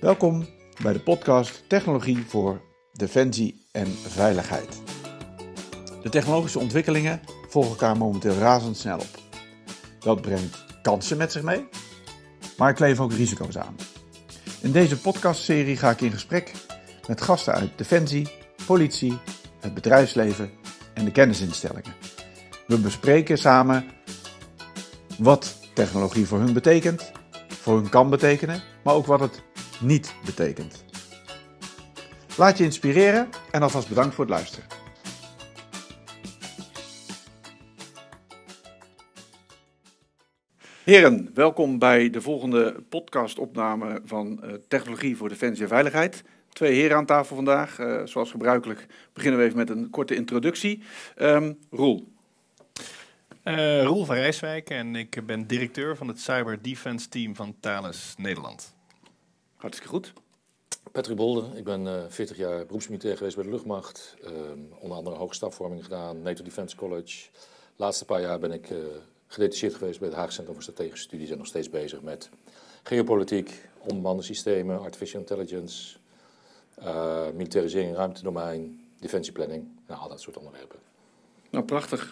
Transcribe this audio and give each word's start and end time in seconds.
Welkom 0.00 0.46
bij 0.82 0.92
de 0.92 1.00
podcast 1.00 1.68
Technologie 1.68 2.24
voor 2.26 2.60
Defensie 2.92 3.66
en 3.72 3.86
Veiligheid. 3.86 4.82
De 6.02 6.08
technologische 6.08 6.58
ontwikkelingen 6.58 7.20
volgen 7.48 7.70
elkaar 7.70 7.96
momenteel 7.96 8.34
razendsnel 8.34 8.98
op. 8.98 9.18
Dat 9.98 10.20
brengt 10.20 10.64
kansen 10.82 11.16
met 11.16 11.32
zich 11.32 11.42
mee, 11.42 11.68
maar 12.56 12.72
kleven 12.72 13.04
ook 13.04 13.12
risico's 13.12 13.56
aan. 13.56 13.76
In 14.60 14.72
deze 14.72 15.00
podcastserie 15.00 15.76
ga 15.76 15.90
ik 15.90 16.00
in 16.00 16.10
gesprek 16.10 16.52
met 17.06 17.20
gasten 17.20 17.54
uit 17.54 17.78
Defensie, 17.78 18.28
politie, 18.66 19.18
het 19.60 19.74
bedrijfsleven 19.74 20.50
en 20.94 21.04
de 21.04 21.12
kennisinstellingen. 21.12 21.94
We 22.66 22.78
bespreken 22.78 23.38
samen 23.38 23.86
wat 25.18 25.56
technologie 25.74 26.26
voor 26.26 26.38
hun 26.38 26.52
betekent, 26.52 27.12
voor 27.48 27.74
hun 27.76 27.88
kan 27.88 28.10
betekenen, 28.10 28.62
maar 28.84 28.94
ook 28.94 29.06
wat 29.06 29.20
het 29.20 29.42
niet 29.80 30.14
betekent. 30.24 30.84
Laat 32.36 32.58
je 32.58 32.64
inspireren 32.64 33.28
en 33.50 33.62
alvast 33.62 33.88
bedankt 33.88 34.14
voor 34.14 34.24
het 34.24 34.34
luisteren. 34.34 34.66
Heren, 40.84 41.30
welkom 41.34 41.78
bij 41.78 42.10
de 42.10 42.20
volgende 42.20 42.82
podcastopname 42.88 44.00
van 44.04 44.40
uh, 44.44 44.52
Technologie 44.68 45.16
voor 45.16 45.28
Defensie 45.28 45.62
en 45.62 45.68
Veiligheid. 45.68 46.22
Twee 46.48 46.74
heren 46.74 46.96
aan 46.96 47.06
tafel 47.06 47.36
vandaag. 47.36 47.78
Uh, 47.78 48.00
zoals 48.04 48.30
gebruikelijk 48.30 48.86
beginnen 49.12 49.40
we 49.40 49.46
even 49.46 49.58
met 49.58 49.70
een 49.70 49.90
korte 49.90 50.14
introductie. 50.14 50.82
Um, 51.16 51.58
Roel. 51.70 52.12
Uh, 53.44 53.82
Roel 53.82 54.04
van 54.04 54.16
Rijswijk 54.16 54.70
en 54.70 54.96
ik 54.96 55.26
ben 55.26 55.46
directeur 55.46 55.96
van 55.96 56.08
het 56.08 56.20
Cyber 56.20 56.62
Defense 56.62 57.08
Team 57.08 57.36
van 57.36 57.54
Thales 57.60 58.14
Nederland. 58.16 58.76
Hartstikke 59.58 59.88
goed. 59.88 60.12
Patrick 60.92 61.16
Bolden, 61.16 61.56
ik 61.56 61.64
ben 61.64 61.86
uh, 61.86 62.02
40 62.08 62.36
jaar 62.36 62.66
beroepsmilitair 62.66 63.16
geweest 63.16 63.36
bij 63.36 63.44
de 63.44 63.50
luchtmacht. 63.50 64.16
Uh, 64.24 64.30
onder 64.78 64.96
andere 64.96 65.16
hoogstafvorming 65.16 65.84
gedaan, 65.84 66.22
NATO 66.22 66.44
Defense 66.44 66.76
College. 66.76 67.26
De 67.76 67.82
laatste 67.82 68.04
paar 68.04 68.20
jaar 68.20 68.38
ben 68.38 68.52
ik 68.52 68.70
uh, 68.70 68.78
gedetacheerd 69.26 69.74
geweest 69.74 69.98
bij 69.98 70.08
het 70.08 70.16
Haag 70.16 70.32
Centrum 70.32 70.54
voor 70.54 70.62
Strategische 70.62 71.04
Studies 71.04 71.30
en 71.30 71.38
nog 71.38 71.46
steeds 71.46 71.70
bezig 71.70 72.02
met 72.02 72.30
geopolitiek, 72.82 73.68
onbemande 73.78 74.22
systemen, 74.22 74.80
artificial 74.80 75.20
intelligence, 75.20 75.96
uh, 76.78 77.30
militarisering, 77.34 77.96
ruimtedomein, 77.96 78.80
defensieplanning, 78.98 79.68
nou, 79.86 80.00
al 80.00 80.08
dat 80.08 80.20
soort 80.20 80.36
onderwerpen. 80.36 80.78
Nou, 81.50 81.64
prachtig 81.64 82.10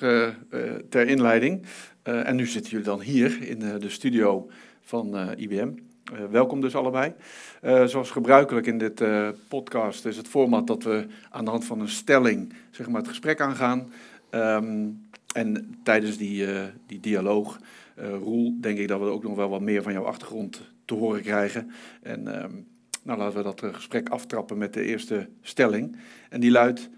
ter 0.88 1.06
inleiding. 1.08 1.66
En 2.02 2.36
nu 2.36 2.46
zitten 2.46 2.70
jullie 2.70 2.86
dan 2.86 3.00
hier 3.00 3.42
in 3.42 3.58
de 3.58 3.90
studio 3.90 4.50
van 4.80 5.34
IBM. 5.36 5.72
Welkom 6.30 6.60
dus 6.60 6.74
allebei. 6.74 7.14
zoals 7.62 8.10
gebruikelijk 8.10 8.66
in 8.66 8.78
dit 8.78 9.04
podcast 9.48 10.04
is 10.04 10.16
het 10.16 10.28
format 10.28 10.66
dat 10.66 10.82
we 10.82 11.06
aan 11.30 11.44
de 11.44 11.50
hand 11.50 11.64
van 11.64 11.80
een 11.80 11.88
stelling 11.88 12.52
zeg 12.70 12.88
maar, 12.88 13.00
het 13.00 13.08
gesprek 13.08 13.40
aangaan. 13.40 13.92
Um, 14.30 15.04
en 15.34 15.78
tijdens 15.82 16.16
die, 16.16 16.46
die 16.86 17.00
dialoog, 17.00 17.58
Roel, 17.96 18.56
denk 18.60 18.78
ik 18.78 18.88
dat 18.88 19.00
we 19.00 19.06
ook 19.06 19.22
nog 19.22 19.36
wel 19.36 19.48
wat 19.48 19.60
meer 19.60 19.82
van 19.82 19.92
jouw 19.92 20.04
achtergrond 20.04 20.60
te 20.84 20.94
horen 20.94 21.22
krijgen. 21.22 21.70
En 22.02 22.42
um, 22.44 22.66
nou, 23.02 23.18
laten 23.18 23.36
we 23.36 23.42
dat 23.42 23.74
gesprek 23.74 24.08
aftrappen 24.08 24.58
met 24.58 24.72
de 24.72 24.82
eerste 24.82 25.28
stelling. 25.42 25.96
En 26.30 26.40
die 26.40 26.50
luidt: 26.50 26.88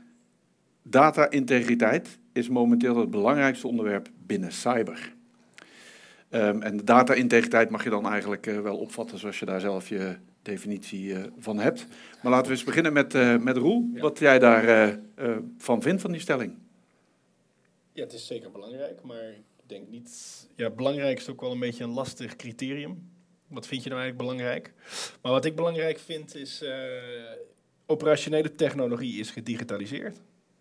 Data-integriteit 0.83 2.19
is 2.33 2.49
momenteel 2.49 2.97
het 2.97 3.11
belangrijkste 3.11 3.69
onderwerp 3.69 4.09
binnen 4.27 4.53
cyber. 4.53 5.17
Um, 6.31 6.63
en 6.63 6.85
data-integriteit 6.85 7.71
mag 7.71 7.85
je 7.85 7.91
dan 7.91 8.09
eigenlijk 8.09 8.47
uh, 8.47 8.61
wel 8.61 8.77
opvatten 8.77 9.19
zoals 9.19 9.39
je 9.39 9.45
daar 9.45 9.61
zelf 9.61 9.89
je 9.89 10.17
definitie 10.43 11.05
uh, 11.05 11.19
van 11.39 11.59
hebt. 11.59 11.87
Maar 12.23 12.33
laten 12.33 12.47
we 12.47 12.53
eens 12.53 12.65
beginnen 12.65 12.93
met, 12.93 13.15
uh, 13.15 13.37
met 13.37 13.57
Roel. 13.57 13.91
Ja. 13.95 14.01
Wat 14.01 14.19
jij 14.19 14.39
daarvan 14.39 15.55
van 15.59 15.83
vindt 15.83 16.01
van 16.01 16.13
die 16.13 16.21
stelling? 16.21 16.55
Ja, 17.93 18.03
het 18.03 18.13
is 18.13 18.27
zeker 18.27 18.51
belangrijk, 18.51 19.03
maar 19.03 19.29
ik 19.29 19.67
denk 19.67 19.89
niet... 19.89 20.11
Ja, 20.55 20.71
belangrijk 20.71 21.19
is 21.19 21.29
ook 21.29 21.41
wel 21.41 21.53
een 21.53 21.59
beetje 21.59 21.85
een 21.85 21.91
lastig 21.91 22.37
criterium. 22.37 23.11
Wat 23.47 23.67
vind 23.67 23.83
je 23.83 23.89
nou 23.89 24.01
eigenlijk 24.01 24.31
belangrijk? 24.31 24.73
Maar 25.23 25.33
wat 25.33 25.45
ik 25.45 25.55
belangrijk 25.55 25.99
vind 25.99 26.35
is... 26.35 26.65
operationele 27.87 28.55
technologie 28.55 29.21
is 29.21 29.31
gedigitaliseerd. 29.31 30.21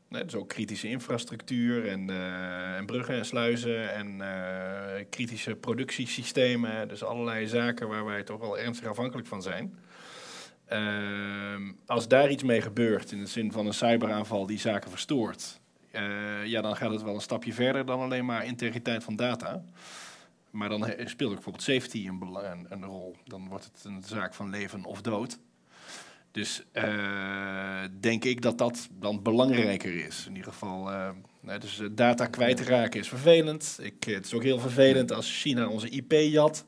Dus 0.10 0.36
ook 0.36 0.50
kritische 0.50 0.88
infrastructuur 0.88 1.88
en, 1.88 2.10
uh, 2.10 2.76
en 2.76 2.86
bruggen 2.86 3.16
en 3.16 3.26
sluizen 3.26 3.94
en 3.94 4.18
uh, 4.18 5.06
kritische 5.10 5.56
productiesystemen. 5.56 6.88
Dus 6.88 7.04
allerlei 7.04 7.48
zaken 7.48 7.88
waar 7.88 8.06
wij 8.06 8.24
toch 8.24 8.40
wel 8.40 8.58
ernstig 8.58 8.88
afhankelijk 8.88 9.28
van 9.28 9.42
zijn. 9.42 9.78
Uh, 10.72 11.70
als 11.86 12.08
daar 12.08 12.30
iets 12.30 12.44
mee 12.44 12.62
gebeurt, 12.62 13.12
in 13.12 13.20
de 13.20 13.26
zin 13.26 13.52
van 13.52 13.66
een 13.66 13.74
cyberaanval 13.74 14.46
die 14.46 14.60
zaken 14.60 14.90
verstoort, 14.90 15.60
uh, 15.92 16.46
ja, 16.46 16.62
dan 16.62 16.76
gaat 16.76 16.92
het 16.92 17.02
wel 17.02 17.14
een 17.14 17.22
stapje 17.22 17.54
verder 17.54 17.86
dan 17.86 18.00
alleen 18.00 18.26
maar 18.26 18.46
integriteit 18.46 19.04
van 19.04 19.16
data. 19.16 19.64
Maar 20.52 20.70
dan 20.70 20.94
speelt 21.06 21.30
ook 21.30 21.36
bijvoorbeeld 21.36 21.64
safety 21.64 22.08
een, 22.08 22.66
een 22.70 22.86
rol. 22.86 23.16
Dan 23.26 23.48
wordt 23.48 23.66
het 23.74 23.84
een 23.84 24.04
zaak 24.04 24.34
van 24.34 24.50
leven 24.50 24.86
of 24.86 25.02
dood. 25.02 25.40
Dus 26.38 26.64
uh, 26.74 27.84
denk 28.00 28.24
ik 28.24 28.42
dat 28.42 28.58
dat 28.58 28.88
dan 29.00 29.22
belangrijker 29.22 30.06
is. 30.06 30.26
In 30.28 30.36
ieder 30.36 30.52
geval, 30.52 30.92
uh, 30.92 31.10
dus 31.60 31.82
data 31.92 32.26
kwijtraken 32.26 33.00
is 33.00 33.08
vervelend. 33.08 33.78
Ik, 33.82 34.04
het 34.04 34.26
is 34.26 34.34
ook 34.34 34.44
heel 34.44 34.60
vervelend 34.60 35.12
als 35.12 35.42
China 35.42 35.68
onze 35.68 35.90
IP 35.90 36.12
jat. 36.12 36.66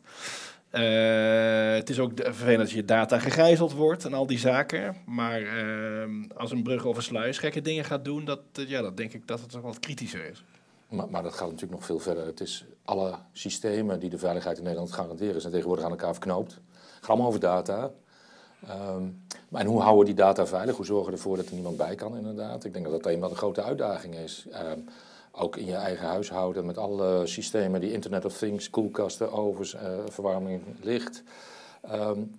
Uh, 0.72 1.74
het 1.74 1.90
is 1.90 2.00
ook 2.00 2.12
vervelend 2.16 2.60
als 2.60 2.74
je 2.74 2.86
data 2.86 3.20
gegijzeld 3.20 3.74
wordt 3.74 4.06
en 4.06 4.14
al 4.14 4.26
die 4.26 4.40
zaken. 4.40 4.96
Maar 5.06 5.42
als 6.36 6.52
een 6.52 6.64
brug 6.64 6.86
of 6.86 6.98
een 6.98 7.04
sluis 7.04 7.38
gekke 7.38 7.62
dingen 7.62 7.86
gaat 7.86 8.06
doen, 8.06 8.26
dat, 8.26 8.42
ja, 8.52 8.82
dat 8.82 8.98
denk 8.98 9.14
ik 9.14 9.28
dat 9.28 9.42
het 9.42 9.52
wat 9.52 9.80
kritischer 9.80 10.30
is. 10.30 10.44
Maar, 10.90 11.10
maar, 11.10 11.24
dat 11.24 11.34
gaat 11.34 11.52
natuurlijk 11.52 11.80
nog 11.80 11.86
veel 11.86 12.00
verder. 12.00 12.26
Het 12.26 12.40
is 12.40 12.66
alle 12.86 13.16
systemen 13.34 14.00
die 14.00 14.10
de 14.10 14.18
veiligheid 14.18 14.58
in 14.58 14.64
Nederland 14.64 14.92
garanderen, 14.92 15.42
zijn 15.42 15.54
tegenwoordig 15.54 15.86
aan 15.86 15.92
elkaar 15.92 16.14
verknoopt. 16.14 16.52
Het 16.52 16.62
gaat 17.00 17.10
allemaal 17.10 17.28
over 17.28 17.40
data. 17.40 17.92
Um, 18.68 19.22
en 19.52 19.66
hoe 19.66 19.82
houden 19.82 20.00
we 20.00 20.06
die 20.06 20.24
data 20.24 20.48
veilig? 20.48 20.76
Hoe 20.76 20.86
zorgen 20.86 21.06
we 21.06 21.12
ervoor 21.12 21.38
dat 21.38 21.46
er 21.46 21.54
niemand 21.54 21.78
bij 21.78 21.96
kan, 21.96 22.18
inderdaad? 22.18 22.64
Ik 22.64 22.74
denk 22.74 22.90
dat 22.90 23.04
dat 23.04 23.14
een 23.14 23.36
grote 23.36 23.62
uitdagingen 23.62 24.24
is. 24.24 24.46
Um, 24.54 24.86
ook 25.32 25.56
in 25.56 25.66
je 25.66 25.76
eigen 25.76 26.08
huishouden 26.08 26.66
met 26.66 26.78
alle 26.78 27.28
systemen 27.28 27.80
die 27.80 27.92
Internet 27.92 28.26
of 28.26 28.38
Things, 28.38 28.70
koelkasten, 28.70 29.32
ovens, 29.32 29.74
uh, 29.74 29.82
verwarming, 30.08 30.62
licht. 30.82 31.24
Um, 31.94 32.36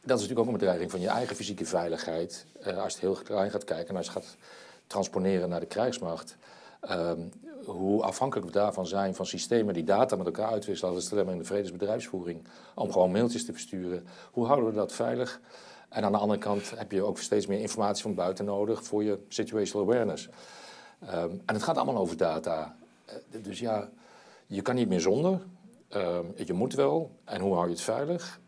dat 0.00 0.18
is 0.18 0.22
natuurlijk 0.22 0.38
ook 0.38 0.46
een 0.46 0.58
bedreiging 0.58 0.90
van 0.90 1.00
je 1.00 1.08
eigen 1.08 1.36
fysieke 1.36 1.64
veiligheid. 1.64 2.46
Uh, 2.66 2.82
als 2.82 2.94
je 2.94 3.00
heel 3.00 3.18
klein 3.24 3.50
gaat 3.50 3.64
kijken 3.64 3.88
en 3.88 3.96
als 3.96 4.06
je 4.06 4.12
gaat 4.12 4.36
transponeren 4.86 5.48
naar 5.48 5.60
de 5.60 5.66
krijgsmacht. 5.66 6.36
Um, 6.90 7.32
hoe 7.64 8.02
afhankelijk 8.02 8.46
we 8.46 8.52
daarvan 8.52 8.86
zijn 8.86 9.14
van 9.14 9.26
systemen 9.26 9.74
die 9.74 9.84
data 9.84 10.16
met 10.16 10.26
elkaar 10.26 10.50
uitwisselen, 10.50 10.94
als 10.94 11.10
het 11.10 11.28
in 11.28 11.38
de 11.38 11.44
vredesbedrijfsvoering, 11.44 12.44
om 12.74 12.92
gewoon 12.92 13.10
mailtjes 13.10 13.44
te 13.44 13.52
versturen. 13.52 14.06
Hoe 14.30 14.46
houden 14.46 14.70
we 14.70 14.76
dat 14.76 14.92
veilig? 14.92 15.40
En 15.96 16.04
aan 16.04 16.12
de 16.12 16.18
andere 16.18 16.40
kant 16.40 16.72
heb 16.76 16.92
je 16.92 17.02
ook 17.02 17.18
steeds 17.18 17.46
meer 17.46 17.60
informatie 17.60 18.02
van 18.02 18.14
buiten 18.14 18.44
nodig 18.44 18.84
voor 18.84 19.04
je 19.04 19.18
situational 19.28 19.86
awareness. 19.86 20.28
Um, 21.02 21.42
en 21.46 21.54
het 21.54 21.62
gaat 21.62 21.76
allemaal 21.76 21.96
over 21.96 22.16
data. 22.16 22.76
Uh, 23.08 23.42
dus 23.42 23.58
ja, 23.58 23.88
je 24.46 24.62
kan 24.62 24.74
niet 24.74 24.88
meer 24.88 25.00
zonder. 25.00 25.40
Um, 25.94 26.32
je 26.44 26.52
moet 26.52 26.74
wel. 26.74 27.10
En 27.24 27.40
hoe 27.40 27.54
hou 27.54 27.64
je 27.64 27.72
het 27.72 27.82
veilig? 27.82 28.40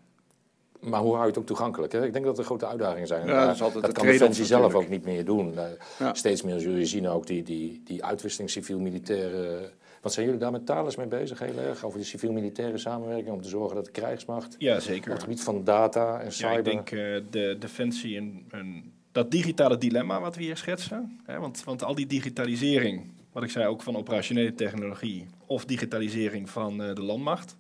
Maar 0.81 1.01
hoe 1.01 1.11
hou 1.11 1.23
je 1.23 1.29
het 1.29 1.39
ook 1.39 1.47
toegankelijk? 1.47 1.93
Hè? 1.93 2.05
Ik 2.05 2.13
denk 2.13 2.25
dat 2.25 2.39
er 2.39 2.45
grote 2.45 2.67
uitdagingen 2.67 3.07
zijn. 3.07 3.27
Ja, 3.27 3.47
dat, 3.47 3.59
dat, 3.59 3.83
dat 3.83 3.93
kan 3.93 4.07
Defensie 4.07 4.45
zelf 4.45 4.75
ook 4.75 4.89
niet 4.89 5.05
meer 5.05 5.25
doen. 5.25 5.53
Uh, 5.53 5.63
ja. 5.99 6.15
Steeds 6.15 6.43
meer 6.43 6.61
zul 6.61 6.75
je 6.75 6.87
zien 6.87 7.09
ook 7.09 7.27
die, 7.27 7.43
die, 7.43 7.83
die 7.85 8.05
uitwisseling 8.05 8.51
civiel-militaire... 8.51 9.71
Wat 10.09 10.17
zijn 10.17 10.29
jullie 10.29 10.43
daar 10.43 10.53
met 10.53 10.67
Thales 10.67 10.97
mee 10.97 11.07
bezig 11.07 11.39
heel 11.39 11.59
erg? 11.59 11.85
Over 11.85 11.99
die 11.99 12.07
civiel-militaire 12.07 12.79
samenwerking 12.79 13.35
om 13.35 13.43
te 13.43 13.49
zorgen 13.49 13.77
dat 13.77 13.85
de 13.85 13.91
krijgsmacht... 13.91 14.55
Ja, 14.59 14.81
zeker. 14.81 15.07
Op 15.07 15.13
het 15.13 15.23
gebied 15.23 15.43
van 15.43 15.65
data 15.65 16.21
en 16.21 16.33
cyber... 16.33 16.53
Ja, 16.53 16.59
ik 16.59 16.65
denk 16.65 16.91
uh, 16.91 17.21
de 17.31 17.57
Defensie 17.59 18.17
en, 18.17 18.45
en 18.51 18.93
dat 19.13 19.31
digitale 19.31 19.79
dilemma 19.79 20.21
wat 20.21 20.37
we 20.37 20.43
hier 20.43 20.57
schetsen. 20.57 21.21
Hè, 21.25 21.39
want, 21.39 21.65
want 21.65 21.85
al 21.85 21.95
die 21.95 22.07
digitalisering, 22.07 23.13
wat 23.33 23.43
ik 23.43 23.51
zei 23.51 23.67
ook 23.67 23.83
van 23.83 23.97
operationele 23.97 24.55
technologie... 24.55 25.27
of 25.47 25.65
digitalisering 25.65 26.51
van 26.51 26.83
uh, 26.83 26.95
de 26.95 27.03
landmacht, 27.03 27.57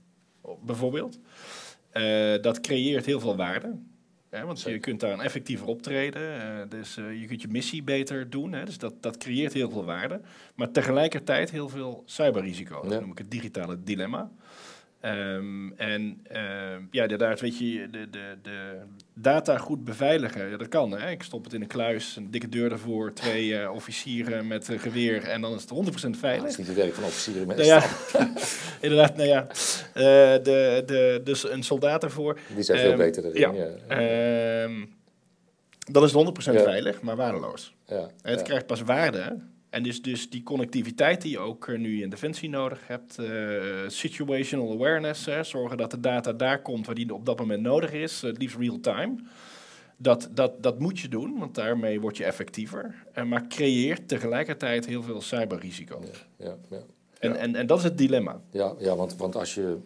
bijvoorbeeld... 0.64 1.19
Uh, 1.93 2.43
dat 2.43 2.61
creëert 2.61 3.06
heel 3.06 3.20
veel 3.20 3.37
waarde. 3.37 3.78
Want 4.30 4.62
je 4.62 4.78
kunt 4.78 5.00
daar 5.00 5.12
een 5.12 5.20
effectiever 5.20 5.66
optreden. 5.66 6.22
Uh, 6.22 6.62
dus 6.69 6.96
uh, 6.96 7.20
je 7.20 7.26
kunt 7.26 7.42
je 7.42 7.48
missie 7.48 7.82
beter 7.82 8.30
doen. 8.30 8.52
Hè, 8.52 8.64
dus 8.64 8.78
dat, 8.78 8.94
dat 9.00 9.16
creëert 9.16 9.52
heel 9.52 9.70
veel 9.70 9.84
waarde. 9.84 10.20
Maar 10.54 10.70
tegelijkertijd 10.70 11.50
heel 11.50 11.69
veel 11.69 12.02
cyberrisico. 12.06 12.80
Ja. 12.82 12.88
Dat 12.88 13.00
noem 13.00 13.10
ik 13.10 13.19
het 13.19 13.30
digitale 13.30 13.82
dilemma. 13.82 14.30
Ehm, 15.00 15.71
en 15.77 16.21
ehm, 16.29 16.83
ja, 16.91 17.03
inderdaad, 17.03 17.41
weet 17.41 17.59
je, 17.59 17.89
de, 17.91 18.11
de, 18.11 18.37
de 18.43 18.77
data 19.15 19.59
goed 19.59 19.85
beveiligen, 19.85 20.50
ja, 20.50 20.56
dat 20.56 20.69
kan. 20.69 20.91
Hè? 20.93 21.11
Ik 21.11 21.23
stop 21.23 21.45
het 21.45 21.53
in 21.53 21.61
een 21.61 21.67
kluis, 21.67 22.17
een 22.17 22.31
dikke 22.31 22.49
deur 22.49 22.73
ervoor, 22.73 23.12
twee 23.12 23.59
eh, 23.59 23.73
officieren 23.75 24.47
met 24.47 24.69
geweer 24.77 25.23
en 25.23 25.41
dan 25.41 25.55
is 25.55 25.61
het 25.62 25.71
100% 25.71 26.00
Dat 26.00 26.17
veilig. 26.17 26.49
is 26.49 26.56
niet 26.56 26.67
het 26.67 26.77
werk 26.77 26.95
van 26.95 27.05
officieren 27.05 27.47
met 27.47 27.56
Nou 27.56 27.69
ja, 27.69 27.83
inderdaad, 28.81 29.17
nou 29.17 29.29
ja, 29.29 29.47
eh, 29.95 30.43
de, 30.45 30.83
de, 30.87 31.21
dus 31.25 31.50
een 31.50 31.62
soldaat 31.62 32.03
ervoor. 32.05 32.39
Die 32.55 32.62
zijn 32.62 32.79
veel 32.79 32.89
Ehm, 32.91 32.99
beter 32.99 33.25
erin. 33.25 33.55
ja. 33.55 33.69
Ja. 33.89 34.69
Dan 35.91 36.05
is 36.05 36.12
het 36.12 36.19
100% 36.19 36.56
Ja. 36.56 36.62
veilig, 36.62 37.00
maar 37.03 37.17
waardeloos. 37.17 37.75
Ja, 37.87 38.11
Het 38.23 38.43
krijgt 38.43 38.67
pas 38.67 38.81
waarde. 38.83 39.37
En 39.70 39.82
dus, 39.82 40.03
dus 40.03 40.31
die 40.31 40.43
connectiviteit 40.43 41.23
die 41.23 41.31
je 41.31 41.38
ook 41.38 41.69
eh, 41.69 41.79
nu 41.79 42.03
in 42.03 42.11
Defensie 42.11 42.49
nodig 42.49 42.87
hebt, 42.87 43.19
eh, 43.19 43.29
situational 43.87 44.73
awareness, 44.73 45.26
hè, 45.26 45.43
zorgen 45.44 45.76
dat 45.76 45.91
de 45.91 46.00
data 46.00 46.32
daar 46.32 46.62
komt 46.62 46.87
waar 46.87 46.94
die 46.94 47.15
op 47.15 47.26
dat 47.26 47.38
moment 47.38 47.62
nodig 47.62 47.93
is, 47.93 48.23
het 48.23 48.38
liefst 48.38 48.56
real 48.56 48.81
time. 48.81 49.17
Dat, 49.97 50.29
dat, 50.32 50.62
dat 50.62 50.79
moet 50.79 50.99
je 50.99 51.09
doen, 51.09 51.38
want 51.38 51.55
daarmee 51.55 52.00
word 52.00 52.17
je 52.17 52.25
effectiever. 52.25 52.94
Eh, 53.12 53.25
maar 53.25 53.47
creëert 53.47 54.09
tegelijkertijd 54.09 54.87
heel 54.87 55.03
veel 55.03 55.20
cyberrisico. 55.20 56.03
Ja, 56.37 56.56
ja. 56.69 56.79
En, 57.19 57.37
en, 57.37 57.55
en 57.55 57.67
dat 57.67 57.79
is 57.79 57.85
het 57.85 57.99
dilemma. 57.99 58.41
Ja, 58.50 58.75
ja 58.79 58.97
want, 58.97 59.17
want 59.17 59.37
als 59.37 59.55
je, 59.55 59.79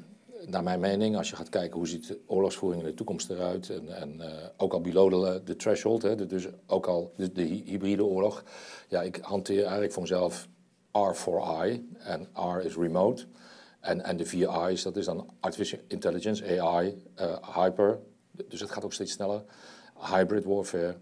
naar 0.47 0.63
mijn 0.63 0.81
mening, 0.81 1.17
als 1.17 1.31
je 1.31 1.37
gaat 1.37 1.49
kijken 1.49 1.77
hoe 1.79 1.89
ziet 1.89 2.07
de 2.09 2.21
oorlogsvoering 2.27 2.83
in 2.83 2.89
de 2.89 2.95
toekomst 2.95 3.31
eruit, 3.31 3.71
en, 3.71 3.97
en 3.97 4.21
eh, 4.21 4.49
ook 4.57 4.73
al 4.73 4.81
below 4.81 5.39
the 5.45 5.57
threshold, 5.57 6.03
hè, 6.03 6.15
de- 6.15 6.27
dus 6.27 6.47
ook 6.67 6.87
al 6.87 7.13
de, 7.17 7.33
de 7.33 7.43
hy- 7.43 7.63
hybride 7.65 8.05
oorlog, 8.05 8.45
ja, 8.89 9.03
ik 9.03 9.17
hanteer 9.23 9.63
eigenlijk 9.63 9.93
voor 9.93 10.03
mezelf 10.03 10.49
R 10.93 11.15
voor 11.15 11.65
I, 11.67 11.89
en 11.99 12.29
R 12.35 12.65
is 12.65 12.77
remote, 12.77 13.25
en, 13.81 14.05
en 14.05 14.17
de 14.17 14.25
vier 14.25 14.71
I's, 14.71 14.83
dat 14.83 14.97
is 14.97 15.05
dan 15.05 15.29
artificial 15.41 15.81
intelligence, 15.87 16.61
AI, 16.61 17.03
eh, 17.15 17.55
hyper, 17.55 17.99
dus 18.49 18.61
het 18.61 18.71
gaat 18.71 18.85
ook 18.85 18.93
steeds 18.93 19.13
sneller, 19.13 19.45
hybrid 20.13 20.45
warfare 20.45 20.95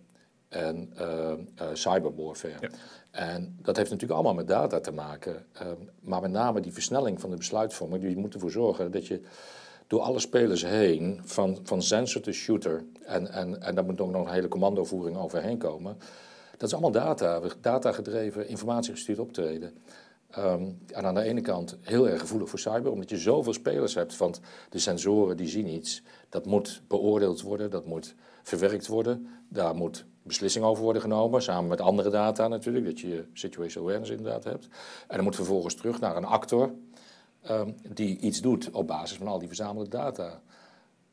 en 0.48 0.92
eh, 0.96 1.32
cyber 1.72 2.14
warfare. 2.14 2.70
En 3.10 3.58
dat 3.62 3.76
heeft 3.76 3.90
natuurlijk 3.90 4.20
allemaal 4.20 4.36
met 4.36 4.48
data 4.48 4.80
te 4.80 4.92
maken. 4.92 5.46
Ehm, 5.52 5.76
maar 6.00 6.20
met 6.20 6.30
name 6.30 6.60
die 6.60 6.72
versnelling 6.72 7.20
van 7.20 7.30
de 7.30 7.36
besluitvorming, 7.36 8.02
die 8.02 8.16
moet 8.16 8.34
ervoor 8.34 8.50
zorgen 8.50 8.90
dat 8.90 9.06
je 9.06 9.20
door 9.86 10.00
alle 10.00 10.18
spelers 10.18 10.64
heen, 10.64 11.20
van, 11.24 11.58
van 11.62 11.82
sensor 11.82 12.20
to 12.20 12.32
shooter, 12.32 12.84
en, 13.04 13.32
en, 13.32 13.62
en 13.62 13.74
daar 13.74 13.84
moet 13.84 14.00
ook 14.00 14.10
nog 14.10 14.26
een 14.26 14.32
hele 14.32 14.48
commandovoering 14.48 15.16
overheen 15.16 15.58
komen. 15.58 15.96
Dat 16.50 16.68
is 16.68 16.72
allemaal 16.72 16.90
data, 16.90 17.40
datagedreven, 17.60 18.48
informatiegestuurd 18.48 19.18
optreden. 19.18 19.72
Ehm, 20.30 20.68
en 20.86 21.04
aan 21.04 21.14
de 21.14 21.22
ene 21.22 21.40
kant 21.40 21.76
heel 21.80 22.08
erg 22.08 22.20
gevoelig 22.20 22.48
voor 22.48 22.58
cyber, 22.58 22.90
omdat 22.90 23.10
je 23.10 23.18
zoveel 23.18 23.52
spelers 23.52 23.94
hebt. 23.94 24.16
Want 24.16 24.40
de 24.70 24.78
sensoren 24.78 25.36
die 25.36 25.48
zien 25.48 25.66
iets, 25.66 26.02
dat 26.28 26.46
moet 26.46 26.82
beoordeeld 26.88 27.40
worden, 27.42 27.70
dat 27.70 27.86
moet 27.86 28.14
verwerkt 28.42 28.86
worden. 28.86 29.28
Daar 29.48 29.74
moet 29.74 30.04
beslissing 30.22 30.64
over 30.64 30.82
worden 30.82 31.02
genomen, 31.02 31.42
samen 31.42 31.68
met 31.68 31.80
andere 31.80 32.10
data 32.10 32.48
natuurlijk, 32.48 32.84
dat 32.84 33.00
je 33.00 33.24
situational 33.32 33.88
awareness 33.88 34.16
inderdaad 34.16 34.44
hebt. 34.44 34.64
En 35.08 35.14
dan 35.16 35.24
moet 35.24 35.34
vervolgens 35.36 35.74
terug 35.74 36.00
naar 36.00 36.16
een 36.16 36.24
actor 36.24 36.72
ehm, 37.42 37.70
die 37.92 38.18
iets 38.18 38.40
doet 38.40 38.70
op 38.70 38.86
basis 38.86 39.16
van 39.16 39.26
al 39.28 39.38
die 39.38 39.48
verzamelde 39.48 39.88
data. 39.88 40.40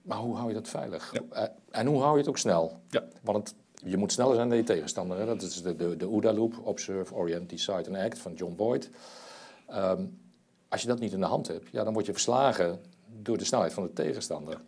Maar 0.02 0.18
hoe 0.18 0.36
hou 0.36 0.48
je 0.48 0.54
dat 0.54 0.68
veilig? 0.68 1.14
Eh, 1.30 1.44
en 1.70 1.88
hoe 1.88 2.00
hou 2.02 2.12
je 2.14 2.20
het 2.20 2.30
ook 2.30 2.38
snel? 2.38 2.80
Ja. 2.90 3.04
Want 3.22 3.38
het- 3.38 3.56
je 3.84 3.98
moet 3.98 4.12
sneller 4.12 4.36
zijn 4.36 4.50
dan 4.50 4.58
je 4.58 4.64
tegenstander. 4.64 5.18
Hè? 5.18 5.26
Dat 5.26 5.42
is 5.42 5.62
de, 5.62 5.76
de, 5.76 5.98
de 5.98 6.10
OODA-loop, 6.10 6.60
Observe, 6.64 7.14
Orient, 7.14 7.50
Decide 7.50 7.88
and 7.88 7.96
Act 7.96 8.20
van 8.20 8.34
John 8.34 8.56
Boyd. 8.56 8.90
Ehm, 9.68 10.06
als 10.68 10.82
je 10.82 10.88
dat 10.88 11.00
niet 11.00 11.14
in 11.14 11.20
de 11.20 11.26
hand 11.26 11.48
hebt, 11.48 11.70
ja, 11.72 11.84
dan 11.84 11.94
word 11.94 12.06
je 12.06 12.12
verslagen 12.12 12.80
door 13.22 13.38
de 13.38 13.46
snelheid 13.46 13.74
van 13.74 13.84
de 13.84 13.94
tegenstander. 13.94 14.62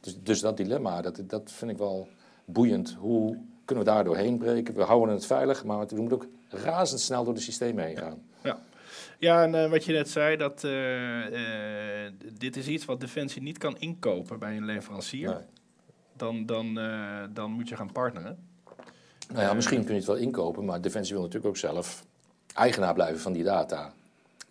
Dus, 0.00 0.22
dus 0.22 0.40
dat 0.40 0.56
dilemma, 0.56 1.02
dat, 1.02 1.22
dat 1.26 1.52
vind 1.52 1.70
ik 1.70 1.78
wel 1.78 2.08
boeiend. 2.44 2.96
Hoe 2.98 3.38
kunnen 3.64 3.84
we 3.84 3.90
daar 3.90 4.04
doorheen 4.04 4.38
breken? 4.38 4.74
We 4.74 4.82
houden 4.82 5.14
het 5.14 5.26
veilig, 5.26 5.64
maar 5.64 5.86
we 5.86 6.00
moeten 6.00 6.16
ook 6.16 6.26
razendsnel 6.48 7.24
door 7.24 7.34
de 7.34 7.40
systemen 7.40 7.84
heen 7.84 7.96
gaan. 7.96 8.22
Ja, 8.42 8.58
ja 9.18 9.42
en 9.42 9.54
eh, 9.54 9.70
wat 9.70 9.84
je 9.84 9.92
net 9.92 10.10
zei, 10.10 10.36
dat, 10.36 10.64
eh, 10.64 12.06
eh, 12.06 12.12
dit 12.32 12.56
is 12.56 12.66
iets 12.66 12.84
wat 12.84 13.00
Defensie 13.00 13.42
niet 13.42 13.58
kan 13.58 13.78
inkopen 13.78 14.38
bij 14.38 14.56
een 14.56 14.64
leverancier. 14.64 15.28
Nee. 15.28 15.42
Dan, 16.16 16.46
dan, 16.46 16.74
dan 17.32 17.50
moet 17.50 17.68
je 17.68 17.76
gaan 17.76 17.92
partneren. 17.92 18.47
Nou 19.32 19.42
ja, 19.42 19.52
misschien 19.54 19.84
kun 19.84 19.92
je 19.92 19.98
het 20.00 20.08
wel 20.08 20.16
inkopen, 20.16 20.64
maar 20.64 20.80
Defensie 20.80 21.12
wil 21.14 21.22
natuurlijk 21.22 21.50
ook 21.50 21.56
zelf 21.56 22.04
eigenaar 22.54 22.94
blijven 22.94 23.20
van 23.20 23.32
die 23.32 23.44
data. 23.44 23.92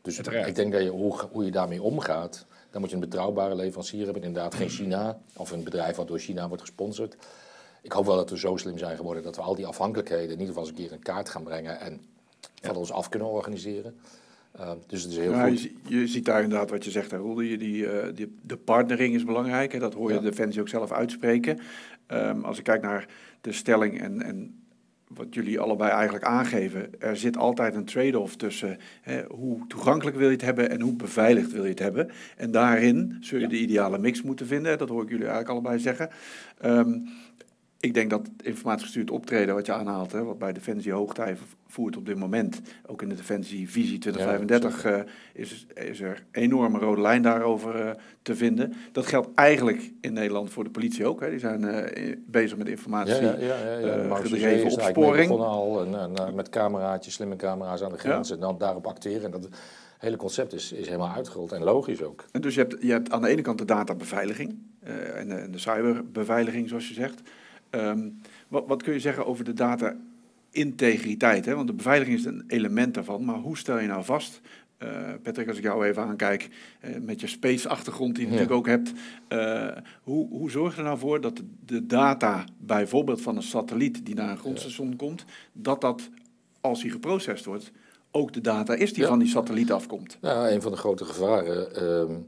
Dus 0.01 0.15
Uiteraard. 0.15 0.47
ik 0.47 0.55
denk 0.55 0.71
dat 0.71 0.81
je, 0.83 0.89
hoe, 0.89 1.19
hoe 1.31 1.45
je 1.45 1.51
daarmee 1.51 1.81
omgaat, 1.81 2.45
dan 2.71 2.81
moet 2.81 2.89
je 2.89 2.95
een 2.95 3.01
betrouwbare 3.01 3.55
leverancier 3.55 4.03
hebben. 4.03 4.23
Inderdaad, 4.23 4.55
geen 4.55 4.69
China 4.69 5.17
of 5.35 5.51
een 5.51 5.63
bedrijf 5.63 5.95
wat 5.95 6.07
door 6.07 6.19
China 6.19 6.47
wordt 6.47 6.63
gesponsord. 6.63 7.15
Ik 7.81 7.91
hoop 7.91 8.05
wel 8.05 8.15
dat 8.15 8.29
we 8.29 8.37
zo 8.37 8.57
slim 8.57 8.77
zijn 8.77 8.97
geworden 8.97 9.23
dat 9.23 9.35
we 9.35 9.41
al 9.41 9.55
die 9.55 9.65
afhankelijkheden 9.65 10.25
in 10.25 10.39
ieder 10.39 10.47
geval 10.47 10.61
eens 10.61 10.69
een 10.69 10.75
keer 10.83 10.91
in 10.91 10.99
kaart 11.03 11.29
gaan 11.29 11.43
brengen 11.43 11.79
en 11.79 12.01
van 12.61 12.75
ons 12.75 12.91
af 12.91 13.09
kunnen 13.09 13.27
organiseren. 13.27 13.95
Uh, 14.59 14.71
dus 14.87 15.01
het 15.01 15.11
is 15.11 15.17
heel 15.17 15.33
goed. 15.33 15.69
je 15.87 16.07
ziet 16.07 16.25
daar 16.25 16.43
inderdaad 16.43 16.69
wat 16.69 16.85
je 16.85 16.91
zegt, 16.91 17.11
hè, 17.11 17.17
Roel. 17.17 17.35
Die, 17.35 17.57
die, 17.57 17.87
eh, 17.89 18.15
die, 18.15 18.35
de 18.41 18.57
partnering 18.57 19.15
is 19.15 19.23
belangrijk. 19.23 19.71
Hè, 19.71 19.79
dat 19.79 19.93
hoor 19.93 20.09
je 20.09 20.15
Ja. 20.15 20.21
de 20.21 20.29
Defensie 20.29 20.61
ook 20.61 20.67
zelf 20.67 20.91
uitspreken. 20.91 21.59
Ehm, 22.05 22.43
als 22.43 22.57
ik 22.57 22.63
kijk 22.63 22.81
naar 22.81 23.07
de 23.41 23.51
stelling 23.51 24.01
en, 24.01 24.21
en 24.21 24.63
wat 25.07 25.33
jullie 25.33 25.59
allebei 25.59 25.91
eigenlijk 25.91 26.23
aangeven, 26.25 26.89
er 26.99 27.17
zit 27.17 27.37
altijd 27.37 27.75
een 27.75 27.85
trade-off 27.85 28.35
tussen 28.35 28.77
hè, 29.01 29.23
hoe 29.23 29.67
toegankelijk 29.67 30.17
wil 30.17 30.27
je 30.27 30.33
het 30.33 30.41
hebben 30.41 30.69
en 30.69 30.81
hoe 30.81 30.95
beveiligd 30.95 31.51
wil 31.51 31.63
je 31.63 31.69
het 31.69 31.79
hebben. 31.79 32.09
En 32.37 32.51
daarin 32.51 33.17
zul 33.21 33.39
je 33.39 33.47
de 33.47 33.59
ideale 33.59 33.97
mix 33.97 34.21
moeten 34.21 34.47
vinden. 34.47 34.77
Dat 34.77 34.89
hoor 34.89 35.03
ik 35.03 35.09
jullie 35.09 35.27
eigenlijk 35.27 35.53
allebei 35.53 35.79
zeggen. 35.79 36.09
Ehm, 36.57 36.99
ik 37.79 37.93
denk 37.93 38.09
dat 38.09 38.29
informatiegestuurd 38.41 39.11
optreden, 39.11 39.55
wat 39.55 39.65
je 39.65 39.73
aanhaalt, 39.73 40.11
hè, 40.11 40.23
wat 40.23 40.39
bij 40.39 40.53
Defensie 40.53 40.91
hoogtij 40.91 41.37
voert 41.67 41.97
op 41.97 42.05
dit 42.05 42.17
moment, 42.17 42.61
ook 42.85 43.01
in 43.01 43.09
de 43.09 43.15
Defensie 43.15 43.69
Visie 43.69 43.97
2035, 43.97 44.85
eh, 44.85 44.99
is, 45.33 45.65
is 45.73 46.01
er 46.01 46.23
een 46.31 46.41
enorme 46.43 46.79
rode 46.79 47.01
lijn 47.01 47.21
daarover 47.21 47.75
eh, 47.75 47.91
te 48.21 48.35
vinden. 48.35 48.73
Dat 48.91 49.05
geldt 49.05 49.27
eigenlijk 49.35 49.91
in 50.01 50.13
Nederland 50.13 50.49
voor 50.49 50.63
de 50.63 50.69
politie 50.69 51.05
ook. 51.05 51.21
Hè. 51.21 51.29
Die 51.29 51.39
zijn 51.39 51.65
eh, 51.65 52.15
bezig 52.25 52.57
met 52.57 52.67
informatie. 52.67 53.21
Ja, 53.21 54.15
gedreven 54.15 54.71
opsporing. 54.71 55.31
al 55.31 55.85
en, 55.85 56.15
en, 56.17 56.35
met 56.35 56.49
cameraatjes, 56.49 57.13
slimme 57.13 57.35
camera's 57.35 57.81
aan 57.81 57.91
de 57.91 57.97
grens 57.97 58.31
en 58.31 58.39
dan 58.39 58.57
daarop 58.57 58.87
acteren. 58.87 59.23
En 59.23 59.31
dat 59.31 59.47
hele 59.97 60.17
concept 60.17 60.53
is, 60.53 60.71
is 60.71 60.85
helemaal 60.85 61.15
uitgerold 61.15 61.51
en 61.51 61.63
logisch 61.63 62.01
ook. 62.01 62.25
En 62.31 62.41
dus 62.41 62.53
je 62.53 62.59
hebt, 62.59 62.75
je 62.81 62.91
hebt 62.91 63.11
aan 63.11 63.21
de 63.21 63.27
ene 63.27 63.41
kant 63.41 63.57
de 63.57 63.65
databeveiliging 63.65 64.57
en, 65.15 65.27
de, 65.27 65.35
en 65.35 65.51
de 65.51 65.57
cyberbeveiliging, 65.57 66.69
zoals 66.69 66.87
je 66.87 66.93
zegt. 66.93 67.21
Ehm, 67.69 68.09
wat, 68.47 68.63
wat 68.67 68.83
kun 68.83 68.93
je 68.93 68.99
zeggen 68.99 69.25
over 69.25 69.43
de 69.45 69.53
data-integriteit? 69.53 71.45
Hè? 71.45 71.55
Want 71.55 71.67
de 71.67 71.73
beveiliging 71.73 72.17
is 72.17 72.25
een 72.25 72.43
element 72.47 72.93
daarvan, 72.93 73.25
maar 73.25 73.35
hoe 73.35 73.57
stel 73.57 73.79
je 73.79 73.87
nou 73.87 74.03
vast... 74.03 74.41
eh, 74.77 75.13
Patrick, 75.23 75.47
als 75.47 75.57
ik 75.57 75.63
jou 75.63 75.85
even 75.85 76.03
aankijk, 76.03 76.49
eh, 76.79 76.95
met 77.01 77.21
je 77.21 77.27
space-achtergrond 77.27 78.15
die 78.15 78.25
je 78.25 78.31
Ja. 78.33 78.37
natuurlijk 78.39 78.59
ook 78.59 78.67
hebt. 78.75 78.91
eh, 79.27 79.77
hoe, 80.03 80.27
hoe 80.29 80.51
zorg 80.51 80.71
je 80.73 80.77
er 80.79 80.85
nou 80.85 80.97
voor 80.99 81.21
dat 81.21 81.41
de, 81.65 81.85
data, 81.85 82.43
bijvoorbeeld 82.57 83.21
van 83.21 83.35
een 83.35 83.43
satelliet 83.43 84.05
die 84.05 84.15
naar 84.15 84.29
een 84.29 84.37
grondstation 84.37 84.95
komt, 84.95 85.25
dat 85.53 85.81
dat, 85.81 86.09
als 86.61 86.81
die 86.81 86.91
geprocessed 86.91 87.45
wordt, 87.45 87.71
ook 88.11 88.33
de 88.33 88.41
data 88.41 88.73
is 88.73 88.93
die 88.93 89.03
Ja. 89.03 89.09
van 89.09 89.19
die 89.19 89.27
satelliet 89.27 89.71
afkomt? 89.71 90.17
Ja, 90.21 90.49
een 90.51 90.61
van 90.61 90.71
de 90.71 90.77
grote 90.77 91.05
gevaren. 91.05 92.25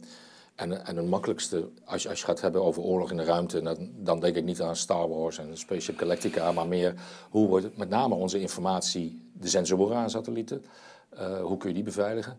En, 0.60 0.86
en 0.86 0.96
het 0.96 1.06
makkelijkste, 1.06 1.70
als 1.86 2.04
je, 2.04 2.10
als 2.10 2.20
je 2.20 2.26
gaat 2.26 2.42
hebben 2.42 2.64
over 2.64 2.82
oorlog 2.82 3.12
in 3.12 3.18
de 3.18 3.24
ruimte, 3.24 3.62
dan, 3.62 3.92
dan 3.96 4.20
denk 4.20 4.36
ik 4.36 4.44
niet 4.44 4.62
aan 4.62 4.76
Star 4.76 5.10
Wars 5.10 5.38
en 5.38 5.58
Spaceship 5.58 5.98
Galactica, 5.98 6.52
maar 6.52 6.68
meer 6.68 6.94
hoe 7.30 7.48
wordt 7.48 7.78
met 7.78 7.90
name 7.90 8.16
onze 8.16 8.40
informatie, 8.40 9.32
de 9.34 9.48
sensoren 9.48 9.98
aan 9.98 10.10
satellieten, 10.10 10.66
eh, 11.10 11.42
hoe 11.42 11.58
kun 11.58 11.70
je 11.70 11.76
die 11.76 11.84
beveiligen? 11.84 12.38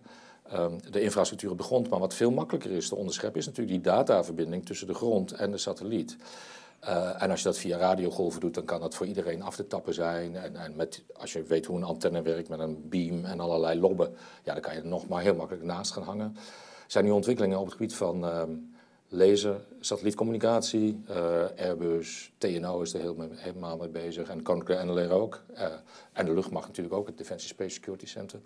Ehm, 0.48 0.78
de 0.90 1.00
infrastructuur 1.00 1.50
op 1.50 1.58
de 1.58 1.64
grond, 1.64 1.88
maar 1.88 1.98
wat 1.98 2.14
veel 2.14 2.30
makkelijker 2.30 2.70
is 2.70 2.88
te 2.88 2.96
onderscheppen, 2.96 3.40
is 3.40 3.46
natuurlijk 3.46 3.74
die 3.74 3.92
dataverbinding 3.92 4.66
tussen 4.66 4.86
de 4.86 4.94
grond 4.94 5.32
en 5.32 5.50
de 5.50 5.58
satelliet. 5.58 6.16
Eh, 6.80 7.22
en 7.22 7.30
als 7.30 7.40
je 7.40 7.46
dat 7.46 7.58
via 7.58 7.78
radiogolven 7.78 8.40
doet, 8.40 8.54
dan 8.54 8.64
kan 8.64 8.80
dat 8.80 8.94
voor 8.94 9.06
iedereen 9.06 9.42
af 9.42 9.56
te 9.56 9.66
tappen 9.66 9.94
zijn. 9.94 10.36
En, 10.36 10.56
en 10.56 10.76
met, 10.76 11.02
als 11.16 11.32
je 11.32 11.42
weet 11.42 11.66
hoe 11.66 11.76
een 11.76 11.84
antenne 11.84 12.22
werkt 12.22 12.48
met 12.48 12.58
een 12.58 12.88
beam 12.88 13.24
en 13.24 13.40
allerlei 13.40 13.80
lobben, 13.80 14.14
ja, 14.44 14.52
dan 14.52 14.62
kan 14.62 14.74
je 14.74 14.80
er 14.80 14.86
nog 14.86 15.08
maar 15.08 15.22
heel 15.22 15.34
makkelijk 15.34 15.64
naast 15.64 15.92
gaan 15.92 16.02
hangen. 16.02 16.36
Er 16.90 16.96
zijn 16.96 17.08
nu 17.08 17.14
ontwikkelingen 17.14 17.58
op 17.58 17.64
het 17.64 17.72
gebied 17.72 17.94
van 17.94 18.24
ehm, 18.24 18.50
laser, 19.08 19.60
satellietcommunicatie, 19.80 21.00
eh, 21.08 21.44
Airbus, 21.58 22.32
TNO 22.38 22.80
is 22.80 22.94
er 22.94 23.00
helemaal 23.36 23.76
mee 23.76 23.88
bezig 23.88 24.28
en 24.28 24.42
Koninklijke 24.42 24.84
NLR 24.84 25.10
ook. 25.10 25.42
Eh, 25.54 25.66
en 26.12 26.26
de 26.26 26.34
luchtmacht 26.34 26.66
natuurlijk 26.66 26.94
ook, 26.94 27.06
het 27.06 27.18
Defensie 27.18 27.48
Space 27.48 27.70
Security 27.74 28.06
Center. 28.06 28.40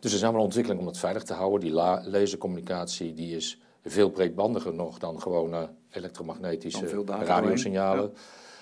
Dus 0.00 0.12
er 0.12 0.18
zijn 0.18 0.32
wel 0.32 0.42
ontwikkelingen 0.42 0.82
om 0.82 0.88
het 0.88 0.98
veilig 0.98 1.22
te 1.22 1.32
houden. 1.34 1.60
Die 1.60 1.70
la- 1.72 2.02
lasercommunicatie 2.06 3.14
die 3.14 3.36
is 3.36 3.60
veel 3.84 4.10
breedbandiger 4.10 4.74
nog 4.74 4.98
dan 4.98 5.20
gewone 5.20 5.68
elektromagnetische 5.90 6.78
radiosignalen. 7.26 8.12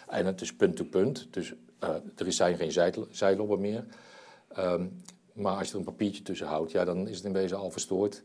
En 0.08 0.26
het 0.26 0.40
is 0.40 0.54
punt-to-punt, 0.54 1.26
dus 1.30 1.54
eh, 1.78 1.88
er 2.16 2.32
zijn 2.32 2.56
geen 2.56 2.72
zij- 2.72 2.94
zijlobben 3.10 3.60
meer. 3.60 3.84
Ehm, 4.48 4.86
maar 5.32 5.56
als 5.56 5.66
je 5.66 5.72
er 5.72 5.78
een 5.78 5.84
papiertje 5.84 6.22
tussen 6.22 6.46
houdt, 6.46 6.70
ja, 6.70 6.84
dan 6.84 7.08
is 7.08 7.16
het 7.16 7.24
in 7.24 7.32
wezen 7.32 7.56
al 7.58 7.70
verstoord. 7.70 8.22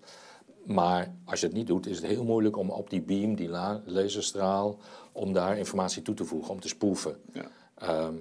Maar 0.66 1.16
als 1.26 1.40
je 1.40 1.46
het 1.46 1.56
niet 1.56 1.68
doet, 1.68 1.88
is 1.88 1.98
het 1.98 2.06
heel 2.06 2.24
moeilijk 2.24 2.58
om 2.58 2.70
op 2.70 2.90
die 2.90 3.02
beam, 3.02 3.36
die 3.36 3.50
laserstraal, 3.86 4.78
om 5.12 5.34
daar 5.34 5.58
informatie 5.58 6.02
toe 6.02 6.16
te 6.16 6.26
voegen, 6.26 6.52
om 6.52 6.60
te 6.60 6.68
spoeven. 6.68 7.16
Ja. 7.34 7.50
Ehm, 7.76 8.14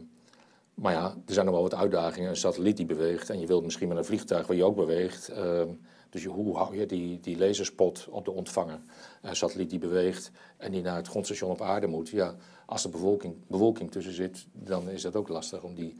maar 0.74 0.92
ja, 0.92 1.14
er 1.26 1.32
zijn 1.32 1.46
nog 1.46 1.54
wel 1.54 1.62
wat 1.62 1.74
uitdagingen. 1.74 2.28
Een 2.28 2.36
satelliet 2.36 2.76
die 2.76 2.86
beweegt 2.86 3.30
en 3.30 3.40
je 3.40 3.46
wilt 3.46 3.64
misschien 3.64 3.88
met 3.88 3.96
een 3.96 4.04
vliegtuig 4.04 4.46
waar 4.46 4.56
je 4.56 4.64
ook 4.64 4.76
beweegt. 4.76 5.28
Ehm, 5.28 5.68
dus 6.10 6.22
je, 6.22 6.28
hoe 6.28 6.56
hou 6.56 6.76
je 6.76 6.86
die, 6.86 7.20
die 7.20 7.38
laserspot 7.38 8.06
op 8.10 8.24
de 8.24 8.30
ontvanger? 8.30 8.80
Een 9.22 9.36
satelliet 9.36 9.70
die 9.70 9.78
beweegt 9.78 10.30
en 10.56 10.72
die 10.72 10.82
naar 10.82 10.96
het 10.96 11.08
grondstation 11.08 11.50
op 11.50 11.60
aarde 11.60 11.86
moet. 11.86 12.08
Ja, 12.08 12.34
als 12.66 12.84
er 12.84 12.90
bewolking, 12.90 13.34
bewolking 13.46 13.90
tussen 13.90 14.12
zit, 14.12 14.46
dan 14.52 14.88
is 14.88 15.02
dat 15.02 15.16
ook 15.16 15.28
lastig 15.28 15.62
om 15.62 15.74
die 15.74 15.96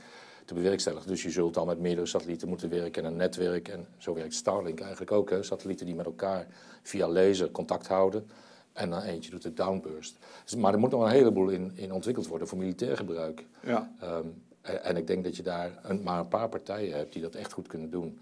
te 0.48 0.54
bewerkstelligen. 0.54 1.08
Dus 1.08 1.22
je 1.22 1.30
zult 1.30 1.54
dan 1.54 1.66
met 1.66 1.78
meerdere 1.78 2.06
satellieten 2.06 2.48
moeten 2.48 2.68
werken 2.68 3.04
en 3.04 3.10
een 3.10 3.16
netwerk. 3.16 3.68
En 3.68 3.86
zo 3.98 4.14
werkt 4.14 4.34
Starlink 4.34 4.80
eigenlijk 4.80 5.12
ook. 5.12 5.30
Hè? 5.30 5.42
Satellieten 5.42 5.86
die 5.86 5.94
met 5.94 6.06
elkaar 6.06 6.46
via 6.82 7.08
laser 7.08 7.50
contact 7.50 7.86
houden. 7.86 8.30
En 8.72 8.90
dan 8.90 9.02
eentje 9.02 9.30
doet 9.30 9.42
de 9.42 9.52
downburst. 9.52 10.18
Dus, 10.44 10.54
maar 10.54 10.72
er 10.72 10.78
moet 10.78 10.90
nog 10.90 11.02
een 11.02 11.10
heleboel 11.10 11.48
in, 11.48 11.72
in 11.74 11.92
ontwikkeld 11.92 12.26
worden 12.26 12.48
voor 12.48 12.58
militair 12.58 12.96
gebruik. 12.96 13.44
Ja. 13.62 13.92
Ehm, 14.00 14.26
en, 14.60 14.84
en 14.84 14.96
ik 14.96 15.06
denk 15.06 15.24
dat 15.24 15.36
je 15.36 15.42
daar 15.42 15.78
een, 15.82 16.02
maar 16.02 16.18
een 16.18 16.28
paar 16.28 16.48
partijen 16.48 16.96
hebt 16.96 17.12
die 17.12 17.22
dat 17.22 17.34
echt 17.34 17.52
goed 17.52 17.68
kunnen 17.68 17.90
doen. 17.90 18.18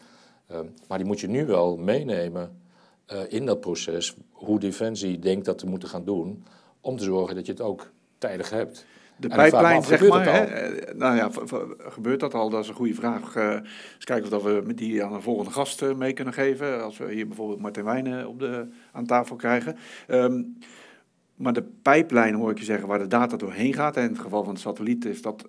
Ehm, 0.46 0.66
maar 0.88 0.98
die 0.98 1.06
moet 1.06 1.20
je 1.20 1.28
nu 1.28 1.46
wel 1.46 1.76
meenemen 1.76 2.60
eh, 3.06 3.20
in 3.28 3.46
dat 3.46 3.60
proces, 3.60 4.16
hoe 4.32 4.58
Defensie 4.58 5.18
denkt 5.18 5.44
dat 5.44 5.58
te 5.58 5.66
moeten 5.66 5.88
gaan 5.88 6.04
doen, 6.04 6.44
om 6.80 6.96
te 6.96 7.04
zorgen 7.04 7.34
dat 7.34 7.46
je 7.46 7.52
het 7.52 7.60
ook 7.60 7.90
tijdig 8.18 8.50
hebt. 8.50 8.86
De 9.18 9.28
pijplijn, 9.28 9.82
zeg 9.82 10.08
maar. 10.08 10.24
Hè? 10.24 10.40
eh, 10.44 10.94
Nou 10.94 11.16
ja, 11.16 11.30
gebeurt 11.78 12.20
dat 12.20 12.34
al? 12.34 12.50
Dat 12.50 12.62
is 12.62 12.68
een 12.68 12.74
goede 12.74 12.94
vraag. 12.94 13.36
Eh 13.36 13.50
eens 13.94 14.04
kijken 14.04 14.24
of 14.24 14.30
dat 14.30 14.42
we 14.42 14.62
met 14.66 14.78
die 14.78 15.04
aan 15.04 15.12
een 15.14 15.22
volgende 15.22 15.50
gast 15.50 15.82
eh, 15.82 15.94
mee 15.94 16.12
kunnen 16.12 16.34
geven. 16.34 16.82
Als 16.84 16.98
we 16.98 17.12
hier 17.12 17.26
bijvoorbeeld 17.26 17.60
Martijn 17.60 17.84
Wijnen 17.86 18.28
op 18.28 18.38
de, 18.38 18.66
aan 18.92 19.06
tafel 19.06 19.36
krijgen. 19.36 19.76
Ehm, 20.06 20.42
maar 21.34 21.52
de 21.52 21.64
pijplijn 21.82 22.34
hoor 22.34 22.50
ik 22.50 22.58
je 22.58 22.64
zeggen 22.64 22.88
waar 22.88 22.98
de 22.98 23.06
data 23.06 23.36
doorheen 23.36 23.74
gaat. 23.74 23.96
En 23.96 24.02
in 24.02 24.08
het 24.08 24.18
geval 24.18 24.44
van 24.44 24.54
de 24.54 24.60
satelliet 24.60 25.04
is 25.04 25.22
dat 25.22 25.44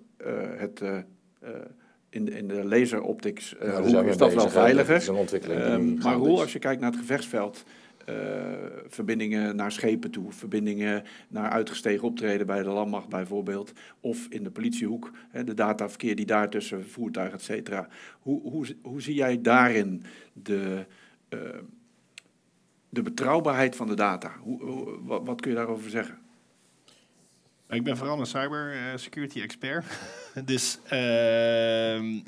het 0.56 0.82
in, 2.10 2.24
de- 2.24 2.30
in 2.38 2.48
de 2.48 2.64
laseroptics 2.64 3.54
uh, 3.54 3.60
Nou, 3.72 3.88
zijn 3.88 4.04
we 4.04 4.10
is 4.10 4.16
dat 4.16 4.34
wel 4.34 4.48
veiliger. 4.48 4.92
Dat 4.92 5.02
is 5.02 5.08
een 5.08 5.14
ontwikkeling 5.14 5.60
Ehm, 5.60 5.98
maar 5.98 6.14
hoe 6.14 6.40
als 6.40 6.52
je 6.52 6.58
kijkt 6.58 6.80
naar 6.80 6.90
het 6.90 7.00
gevechtsveld, 7.00 7.64
verbindingen 8.86 9.56
naar 9.56 9.72
schepen 9.72 10.10
toe, 10.10 10.32
verbindingen 10.32 11.04
naar 11.28 11.50
uitgestegen 11.50 12.04
optreden 12.06 12.46
bij 12.46 12.62
de 12.62 12.68
landmacht 12.68 13.08
bijvoorbeeld, 13.08 13.72
of 14.00 14.26
in 14.30 14.42
de 14.44 14.50
politiehoek, 14.50 15.10
hè, 15.30 15.44
de 15.44 15.54
dataverkeer 15.54 16.16
die 16.16 16.26
daar 16.26 16.50
tussen 16.50 16.88
voertuigen, 16.88 17.38
et 17.38 17.44
cetera. 17.44 17.88
Hoe, 18.20 18.40
hoe, 18.50 18.66
hoe 18.82 19.02
zie 19.02 19.14
jij 19.14 19.40
daarin 19.40 20.02
de, 20.32 20.86
eh, 21.28 21.38
de 22.88 23.02
betrouwbaarheid 23.02 23.76
van 23.76 23.86
de 23.86 23.94
data? 23.96 24.32
Hoe, 24.40 24.62
hoe- 24.62 24.98
wat, 25.04 25.22
wat 25.26 25.40
kun 25.40 25.50
je 25.50 25.56
daarover 25.56 25.90
zeggen? 25.90 26.18
Ik 27.70 27.84
ben 27.84 27.96
vooral 27.96 28.20
een 28.20 28.26
cybersecurity 28.26 29.40
expert. 29.40 29.84
dus. 30.44 30.78
ehm, 30.84 30.96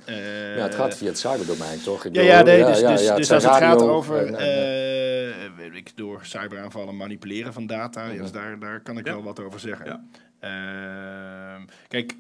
eh, 0.04 0.56
Ja, 0.56 0.62
het 0.62 0.74
gaat 0.74 0.96
via 0.96 1.06
het 1.08 1.18
cyberdomein, 1.18 1.80
toch? 1.82 2.04
Ik 2.04 2.14
Ja, 2.14 2.22
ja, 2.22 2.42
nee, 2.42 2.64
dus, 2.64 2.78
dus, 2.80 3.02
ja, 3.02 3.16
dus 3.16 3.30
als 3.32 3.44
het 3.44 3.52
gaat 3.54 3.82
over 3.82 4.26
en- 4.26 4.34
en- 4.34 4.38
eh, 4.38 5.09
weet 5.56 5.74
ik, 5.74 5.96
door 5.96 6.24
cyberaanvallen 6.24 6.96
manipuleren 6.96 7.52
van 7.52 7.66
data, 7.66 8.06
ja, 8.06 8.22
dus 8.22 8.32
daar, 8.32 8.58
daar 8.58 8.80
kan 8.80 8.98
ik 8.98 9.06
Ja. 9.06 9.12
wel 9.12 9.22
wat 9.22 9.40
over 9.40 9.60
zeggen. 9.60 9.86
Ja. 9.86 10.04
Ehm, 11.54 11.66
kijk, 11.88 12.16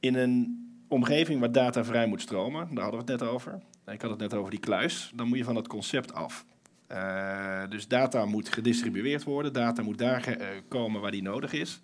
in 0.00 0.14
een 0.14 0.66
omgeving 0.88 1.40
waar 1.40 1.52
data 1.52 1.84
vrij 1.84 2.06
moet 2.06 2.20
stromen, 2.20 2.74
daar 2.74 2.82
hadden 2.82 3.04
we 3.06 3.12
het 3.12 3.20
net 3.20 3.30
over. 3.30 3.60
Ik 3.86 4.02
had 4.02 4.10
het 4.10 4.20
net 4.20 4.34
over 4.34 4.50
die 4.50 4.60
kluis, 4.60 5.12
dan 5.14 5.28
moet 5.28 5.38
je 5.38 5.44
van 5.44 5.56
het 5.56 5.66
concept 5.68 6.12
af. 6.14 6.44
Eh, 6.86 7.62
dus 7.68 7.88
data 7.88 8.24
moet 8.24 8.48
gedistribueerd 8.48 9.24
worden, 9.24 9.52
data 9.52 9.82
moet 9.82 9.98
daar 9.98 10.26
eh, 10.26 10.46
komen 10.68 11.00
waar 11.00 11.10
die 11.10 11.22
nodig 11.22 11.52
is. 11.52 11.82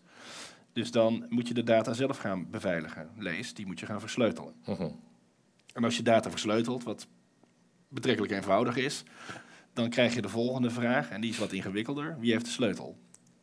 Dus 0.73 0.91
dan 0.91 1.27
moet 1.29 1.49
je 1.49 1.55
de 1.55 1.63
data 1.63 1.93
zelf 1.93 2.17
gaan 2.19 2.51
beveiligen. 2.51 3.09
Lees, 3.19 3.55
die 3.55 3.67
moet 3.67 3.81
je 3.81 3.87
gaan 3.87 4.01
versleutelen. 4.01 4.55
Mhm. 4.67 4.89
En 5.73 5.85
als 5.85 5.97
je 5.97 6.03
data 6.03 6.31
versleutelt, 6.31 6.83
wat 6.83 7.07
betrekkelijk 7.89 8.33
eenvoudig 8.33 8.77
is, 8.77 9.03
dan 9.75 9.89
krijg 9.89 10.15
je 10.15 10.23
de 10.23 10.29
volgende 10.29 10.71
vraag, 10.71 11.11
en 11.11 11.21
die 11.21 11.31
is 11.31 11.39
wat 11.39 11.53
ingewikkelder. 11.53 12.17
Wie 12.21 12.33
heeft 12.33 12.45
de 12.45 12.51
sleutel? 12.51 12.97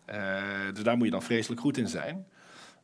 Eh, 0.06 0.42
dus 0.74 0.84
daar 0.84 0.96
moet 0.98 1.06
je 1.06 1.12
dan 1.12 1.22
vreselijk 1.24 1.62
goed 1.62 1.78
in 1.78 1.88
zijn. 1.88 2.26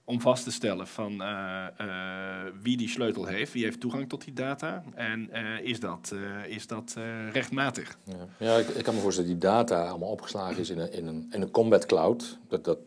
Om 0.03 0.21
vast 0.21 0.43
te 0.43 0.51
stellen 0.51 0.87
van 0.87 1.21
eh, 1.21 1.65
eh, 1.77 2.53
wie 2.61 2.77
die 2.77 2.89
sleutel 2.89 3.25
heeft, 3.25 3.53
wie 3.53 3.63
heeft 3.63 3.79
toegang 3.79 4.09
tot 4.09 4.23
die 4.23 4.33
data 4.33 4.83
en 4.95 5.31
is 5.63 5.79
dat, 5.79 6.13
is 6.47 6.67
dat 6.67 6.95
rechtmatig? 7.31 7.97
Ja, 8.03 8.15
ja 8.37 8.57
ik, 8.57 8.67
ik 8.67 8.83
kan 8.83 8.95
me 8.95 9.01
voorstellen 9.01 9.29
dat 9.29 9.39
die 9.41 9.49
data 9.49 9.87
allemaal 9.87 10.09
opgeslagen 10.09 10.57
is 10.59 10.69
in 10.69 10.79
een, 10.79 10.91
in 10.91 11.07
een, 11.07 11.27
in 11.31 11.41
een 11.41 11.51
combat 11.51 11.85
cloud. 11.85 12.37
Dat, 12.47 12.63
dat 12.63 12.77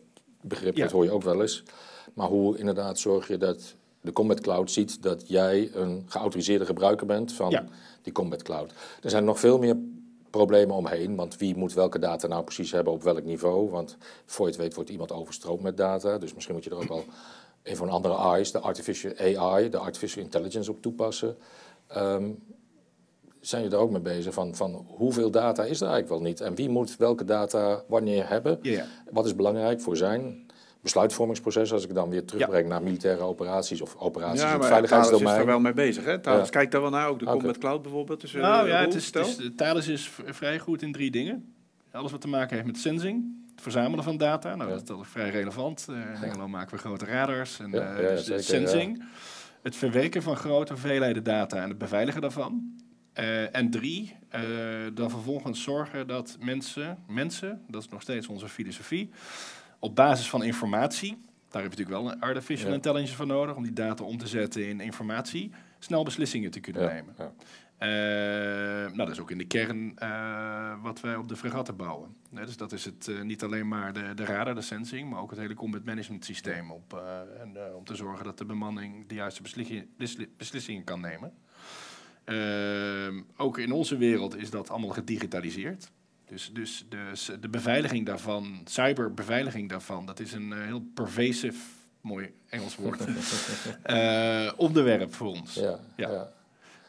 begrip 0.41 0.75
Ja. 0.75 0.83
dat 0.83 0.91
hoor 0.91 1.03
je 1.03 1.11
ook 1.11 1.23
wel 1.23 1.41
eens. 1.41 1.63
Maar 2.13 2.27
hoe 2.27 2.57
inderdaad 2.57 2.99
zorg 2.99 3.27
je 3.27 3.37
dat 3.37 3.75
de 4.01 4.11
combat 4.11 4.41
cloud 4.41 4.71
ziet 4.71 5.03
dat 5.03 5.27
jij 5.27 5.69
een 5.73 6.05
geautoriseerde 6.07 6.65
gebruiker 6.65 7.07
bent 7.07 7.33
van 7.33 7.49
Ja. 7.49 7.65
die 8.01 8.13
combat 8.13 8.41
cloud. 8.43 8.73
Er 9.01 9.09
zijn 9.09 9.23
nog 9.23 9.39
veel 9.39 9.59
meer 9.59 9.75
problemen 10.31 10.75
omheen, 10.75 11.15
want 11.15 11.37
wie 11.37 11.55
moet 11.55 11.73
welke 11.73 11.99
data 11.99 12.27
nou 12.27 12.43
precies 12.43 12.71
hebben 12.71 12.93
op 12.93 13.03
welk 13.03 13.23
niveau? 13.23 13.69
Want 13.69 13.97
voor 14.25 14.45
je 14.45 14.51
het 14.51 14.61
weet 14.61 14.73
wordt 14.75 14.89
iemand 14.89 15.11
overstroomd 15.11 15.61
met 15.61 15.77
data, 15.77 16.17
dus 16.17 16.33
misschien 16.33 16.55
moet 16.55 16.63
je 16.63 16.69
er 16.69 16.75
ook 16.75 16.87
wel 16.87 17.03
een 17.63 17.75
van 17.75 17.89
andere 17.89 18.13
AI's, 18.13 18.51
de 18.51 18.59
artificial 18.59 19.13
AI, 19.17 19.69
de 19.69 19.77
artificial 19.77 20.23
intelligence 20.23 20.71
op 20.71 20.81
toepassen. 20.81 21.37
Ehm, 21.87 22.29
zijn 23.39 23.63
je 23.63 23.69
er 23.69 23.77
ook 23.77 23.91
mee 23.91 24.01
bezig 24.01 24.33
van, 24.33 24.55
van 24.55 24.85
hoeveel 24.87 25.31
data 25.31 25.63
is 25.63 25.81
er 25.81 25.87
eigenlijk 25.87 26.09
wel 26.09 26.29
niet? 26.29 26.41
En 26.41 26.55
wie 26.55 26.69
moet 26.69 26.97
welke 26.97 27.25
data 27.25 27.83
wanneer 27.87 28.29
hebben? 28.29 28.59
Wat 29.11 29.25
is 29.25 29.35
belangrijk 29.35 29.81
voor 29.81 29.97
zijn 29.97 30.50
besluitvormingsproces 30.81 31.73
als 31.73 31.83
ik 31.83 31.93
dan 31.93 32.09
weer 32.09 32.25
terugbreng 32.25 32.67
naar 32.67 32.83
militaire 32.83 33.21
operaties 33.23 33.81
of 33.81 33.95
operaties 33.95 34.41
in 34.41 34.47
het 34.47 34.59
maar 34.59 34.83
Thales 34.87 35.11
is 35.11 35.19
daar 35.21 35.45
wel 35.45 35.59
mee 35.59 35.73
bezig. 35.73 36.05
Hè? 36.05 36.19
Thales 36.19 36.43
Ja. 36.45 36.49
kijkt 36.51 36.71
daar 36.71 36.81
wel 36.81 36.89
naar, 36.89 37.07
ook 37.07 37.19
de 37.19 37.25
Oké. 37.25 37.33
Combat 37.33 37.57
Cloud 37.57 37.81
bijvoorbeeld. 37.81 38.21
Dus, 38.21 38.33
eh, 38.33 38.41
Nou 38.41 38.67
ja, 38.67 38.81
het 38.81 38.93
is, 38.93 39.05
het 39.13 39.27
is, 39.27 39.49
Thales 39.55 39.87
is 39.87 40.11
vrij 40.25 40.59
goed 40.59 40.81
in 40.81 40.91
drie 40.91 41.11
dingen. 41.11 41.53
Alles 41.91 42.11
wat 42.11 42.21
te 42.21 42.27
maken 42.27 42.55
heeft 42.55 42.67
met 42.67 42.77
sensing, 42.77 43.23
het 43.51 43.61
verzamelen 43.61 44.03
van 44.03 44.17
data. 44.17 44.55
Nou, 44.55 44.69
Ja. 44.69 44.75
dat 44.75 44.83
is 44.83 44.89
al 44.95 45.03
vrij 45.03 45.29
relevant. 45.29 45.85
Eh 45.89 45.95
in 45.95 46.23
Engeland 46.23 46.51
maken 46.51 46.75
we 46.75 46.81
grote 46.81 47.05
radars. 47.05 47.59
En, 47.59 47.71
Ja, 47.71 47.95
eh, 47.95 48.03
ja, 48.03 48.09
dus 48.09 48.25
zeker, 48.25 48.43
sensing, 48.43 49.03
het 49.61 49.75
verwerken 49.75 50.21
van 50.23 50.35
grote 50.35 50.71
hoeveelheden 50.73 51.23
data 51.23 51.61
en 51.63 51.69
het 51.69 51.77
beveiligen 51.77 52.21
daarvan. 52.21 52.79
Eh, 53.13 53.55
en 53.55 53.69
drie, 53.69 54.15
eh, 54.29 54.41
dan 54.93 55.09
vervolgens 55.09 55.63
zorgen 55.63 56.07
dat 56.07 56.37
mensen, 56.39 56.97
mensen, 57.07 57.61
dat 57.67 57.81
is 57.81 57.89
nog 57.89 58.01
steeds 58.01 58.27
onze 58.27 58.49
filosofie, 58.49 59.09
op 59.81 59.95
basis 59.95 60.29
van 60.29 60.43
informatie, 60.43 61.09
daar 61.49 61.61
heb 61.61 61.71
je 61.71 61.77
natuurlijk 61.77 62.03
wel 62.05 62.11
een 62.11 62.21
artificial 62.21 62.69
Ja. 62.69 62.75
intelligence 62.75 63.15
voor 63.15 63.25
nodig 63.27 63.55
om 63.55 63.63
die 63.63 63.73
data 63.73 64.03
om 64.03 64.17
te 64.17 64.27
zetten 64.27 64.67
in 64.67 64.79
informatie, 64.79 65.51
snel 65.79 66.03
beslissingen 66.03 66.51
te 66.51 66.59
kunnen 66.59 66.81
Ja, 66.81 66.87
nemen. 66.91 67.15
ja. 67.17 67.31
Eh, 67.77 67.89
nou, 68.85 68.95
dat 68.97 69.09
is 69.09 69.19
ook 69.19 69.31
in 69.31 69.37
de 69.37 69.45
kern 69.45 69.97
eh, 69.97 70.73
wat 70.81 70.99
wij 71.01 71.15
op 71.15 71.27
de 71.27 71.35
fregatten 71.35 71.75
bouwen. 71.75 72.15
Nee, 72.29 72.45
dus 72.45 72.57
dat 72.57 72.71
is 72.71 72.85
het 72.85 73.07
eh, 73.07 73.21
niet 73.21 73.43
alleen 73.43 73.67
maar 73.67 73.93
de, 73.93 74.13
de 74.13 74.25
radar, 74.25 74.55
de 74.55 74.61
sensing, 74.61 75.09
maar 75.09 75.19
ook 75.21 75.29
het 75.29 75.39
hele 75.39 75.53
combat 75.53 75.83
management 75.83 76.25
systeem. 76.25 76.71
Op, 76.71 77.03
en, 77.39 77.57
om 77.75 77.83
te 77.83 77.95
zorgen 77.95 78.25
dat 78.25 78.37
de 78.37 78.45
bemanning 78.45 79.07
de 79.07 79.15
juiste 79.15 79.41
besli- 79.41 79.87
besli- 79.97 80.29
beslissingen 80.37 80.83
kan 80.83 80.99
nemen. 81.01 81.33
Ehm, 82.23 83.21
ook 83.37 83.57
in 83.57 83.71
onze 83.71 83.97
wereld 83.97 84.37
is 84.37 84.49
dat 84.49 84.69
allemaal 84.69 84.89
gedigitaliseerd. 84.89 85.91
Dus, 86.31 86.51
dus 86.53 86.85
de, 87.39 87.49
beveiliging 87.49 88.05
daarvan, 88.05 88.61
cyberbeveiliging 88.65 89.69
daarvan, 89.69 90.05
dat 90.05 90.19
is 90.19 90.33
een 90.33 90.53
eh, 90.53 90.61
heel 90.61 90.81
pervasive, 90.93 91.63
mooi 92.01 92.33
Engels 92.49 92.75
woord, 92.75 93.05
eh, 93.83 94.51
onderwerp 94.55 95.13
voor 95.13 95.27
ons. 95.27 95.53
Ja, 95.53 95.79
Ja. 95.95 96.09
ja. 96.11 96.31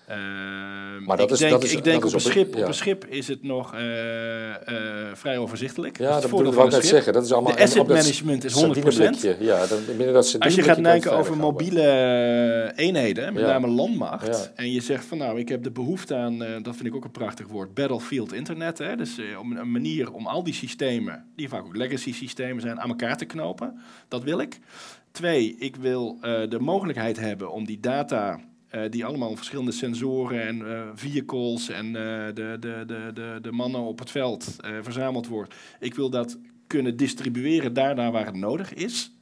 Ehm, 0.07 1.05
Maar 1.05 1.17
dat 1.17 1.27
ik 1.27 1.33
is- 1.33 1.39
denk, 1.39 1.51
dat 1.51 1.63
is- 1.65 1.73
ik 1.75 1.85
denk 1.85 2.03
dat 2.03 2.11
op, 2.13 2.19
is 2.19 2.25
een 2.25 2.31
op 2.31 2.37
een- 2.37 2.43
schip, 2.45 2.55
ja. 2.55 2.63
op 2.63 2.69
een 2.69 2.75
schip 2.75 3.07
is 3.07 3.29
het 3.29 3.43
nog 3.43 3.75
eh, 3.75 4.49
eh, 4.49 5.15
vrij 5.15 5.39
overzichtelijk. 5.39 5.99
Ja, 5.99 6.05
het 6.13 6.21
dat 6.23 6.31
voordeel 6.31 6.51
bedoel 6.51 6.67
ik 6.67 6.73
net 6.73 6.87
zeggen. 6.87 7.13
Dat 7.13 7.25
is 7.25 7.33
allemaal 7.33 7.55
De 7.57 7.63
asset 7.63 7.87
management 7.87 8.45
is 8.45 8.53
100%. 8.53 9.15
sardineblikje, 9.17 9.45
Ja, 9.45 9.67
dan, 9.67 10.13
dat 10.13 10.37
Als 10.39 10.55
je 10.55 10.63
gaat 10.63 10.83
denken 10.85 11.13
over 11.13 11.37
mobiele 11.37 11.81
eh, 11.83 12.87
eenheden, 12.87 13.33
met 13.33 13.43
name 13.43 13.67
landmacht, 13.69 14.53
en 14.55 14.73
je 14.73 14.81
zegt 14.81 15.05
van 15.05 15.19
nou, 15.19 15.39
ik 15.39 15.49
heb 15.49 15.63
de 15.63 15.71
behoefte 15.71 16.15
aan, 16.15 16.39
dat 16.39 16.77
vind 16.77 16.85
ik 16.87 16.95
ook 16.95 17.05
een 17.05 17.11
prachtig 17.11 17.47
woord, 17.47 17.75
battlefield 17.75 18.33
internet. 18.33 18.79
Hè? 18.79 18.97
Dus 18.97 19.19
om 19.41 19.57
een 19.57 19.71
manier 19.73 20.13
om 20.13 20.27
al 20.27 20.43
die 20.43 20.55
systemen, 20.55 21.25
die 21.37 21.49
vaak 21.49 21.65
ook 21.65 21.77
legacy 21.77 22.13
systemen 22.15 22.63
zijn, 22.63 22.81
aan 22.81 22.89
elkaar 22.89 23.17
te 23.17 23.25
knopen. 23.25 23.81
Dat 24.09 24.23
wil 24.23 24.39
ik. 24.41 24.59
Twee, 25.11 25.57
ik 25.59 25.77
wil 25.77 26.19
de 26.49 26.59
mogelijkheid 26.61 27.19
hebben 27.21 27.51
om 27.53 27.65
die 27.67 27.81
data, 27.81 28.41
eh, 28.73 28.91
die 28.91 29.05
allemaal 29.05 29.37
verschillende 29.37 29.73
sensoren 29.73 30.43
en 30.43 30.77
eh, 30.77 30.83
vehicles 30.95 31.69
en 31.69 31.87
eh, 31.87 32.27
de, 32.35 32.57
de, 32.61 32.85
de, 32.87 33.11
de, 33.15 33.39
de 33.43 33.53
mannen 33.53 33.81
op 33.81 33.99
het 33.99 34.11
veld 34.11 34.57
verzameld 34.83 35.27
wordt. 35.27 35.55
Ik 35.81 35.95
wil 35.95 36.11
dat 36.11 36.39
kunnen 36.67 36.97
distribueren 36.97 37.73
daarna 37.73 38.11
waar 38.11 38.27
het 38.27 38.35
nodig 38.35 38.75
is. 38.75 39.13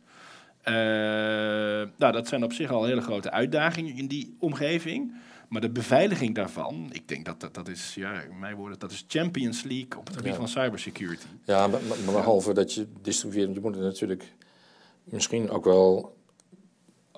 Nou, 0.64 2.12
dat 2.12 2.28
zijn 2.28 2.44
op 2.44 2.52
zich 2.52 2.70
al 2.70 2.84
hele 2.84 3.00
grote 3.00 3.30
uitdagingen 3.30 3.96
in 3.96 4.06
die 4.06 4.36
omgeving. 4.38 5.14
Maar 5.48 5.60
de 5.60 5.70
beveiliging 5.70 6.34
daarvan, 6.34 6.88
ik 6.92 7.08
denk 7.08 7.24
dat 7.24 7.40
dat, 7.40 7.54
dat 7.54 7.68
is, 7.68 7.94
ja, 7.94 8.20
in 8.20 8.38
mijn 8.38 8.56
woorden, 8.56 8.78
dat 8.78 8.90
is 8.90 9.04
Champions 9.08 9.62
League 9.62 9.98
op 9.98 10.06
het 10.06 10.16
gebied 10.16 10.32
Ja. 10.32 10.38
van 10.38 10.48
cybersecurity. 10.48 11.26
Ja, 11.44 11.66
maar, 11.66 11.80
maar, 11.88 11.98
maar 12.04 12.14
behalve 12.14 12.52
dat 12.52 12.74
je 12.74 12.86
distribueert, 13.02 13.54
je 13.54 13.60
moet 13.60 13.76
er 13.76 13.82
natuurlijk 13.82 14.32
misschien 15.04 15.50
ook 15.50 15.64
wel 15.64 16.16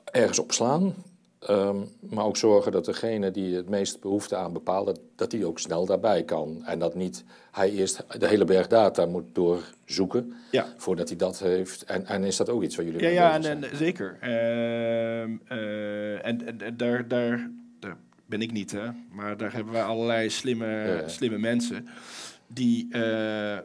ergens 0.05 0.39
opslaan. 0.39 0.95
Ehm, 1.47 1.77
maar 2.01 2.25
ook 2.25 2.37
zorgen 2.37 2.73
dat 2.73 2.85
degene 2.85 3.31
die 3.31 3.57
het 3.57 3.69
meest 3.69 4.01
behoefte 4.01 4.37
aan 4.37 4.53
bepaalt, 4.53 5.01
dat, 5.17 5.31
die 5.31 5.47
ook 5.47 5.59
snel 5.59 5.87
daarbij 5.87 6.23
kan. 6.25 6.63
En 6.65 6.79
dat 6.79 6.95
niet 6.95 7.25
hij 7.51 7.71
eerst 7.71 8.05
de 8.19 8.29
hele 8.29 8.45
berg 8.45 8.67
data 8.67 9.07
moet 9.07 9.25
doorzoeken 9.35 10.33
Ja. 10.51 10.67
voordat 10.77 11.09
hij 11.09 11.17
dat 11.19 11.39
heeft. 11.39 11.83
En, 11.83 12.07
en 12.07 12.25
is 12.25 12.37
dat 12.37 12.49
ook 12.49 12.63
iets 12.63 12.77
waar 12.77 12.85
jullie 12.85 13.01
Ja, 13.01 13.07
mee 13.07 13.15
ja 13.15 13.33
en, 13.35 13.41
bezig 13.41 13.59
zijn? 13.61 13.71
en, 13.73 13.77
zeker. 13.77 14.17
Ehm, 14.21 15.37
eh, 15.49 16.27
en 16.27 16.59
daar, 16.77 17.09
daar, 17.09 17.51
daar 17.81 17.97
ben 18.27 18.43
ik 18.43 18.53
niet, 18.53 18.71
hè. 18.73 18.89
Maar 19.11 19.37
daar 19.37 19.53
hebben 19.53 19.73
wij 19.73 19.83
allerlei 19.83 20.31
slimme, 20.31 20.67
ja. 20.67 21.09
slimme 21.09 21.39
mensen 21.39 21.89
die 22.47 22.89
eh, 22.91 23.59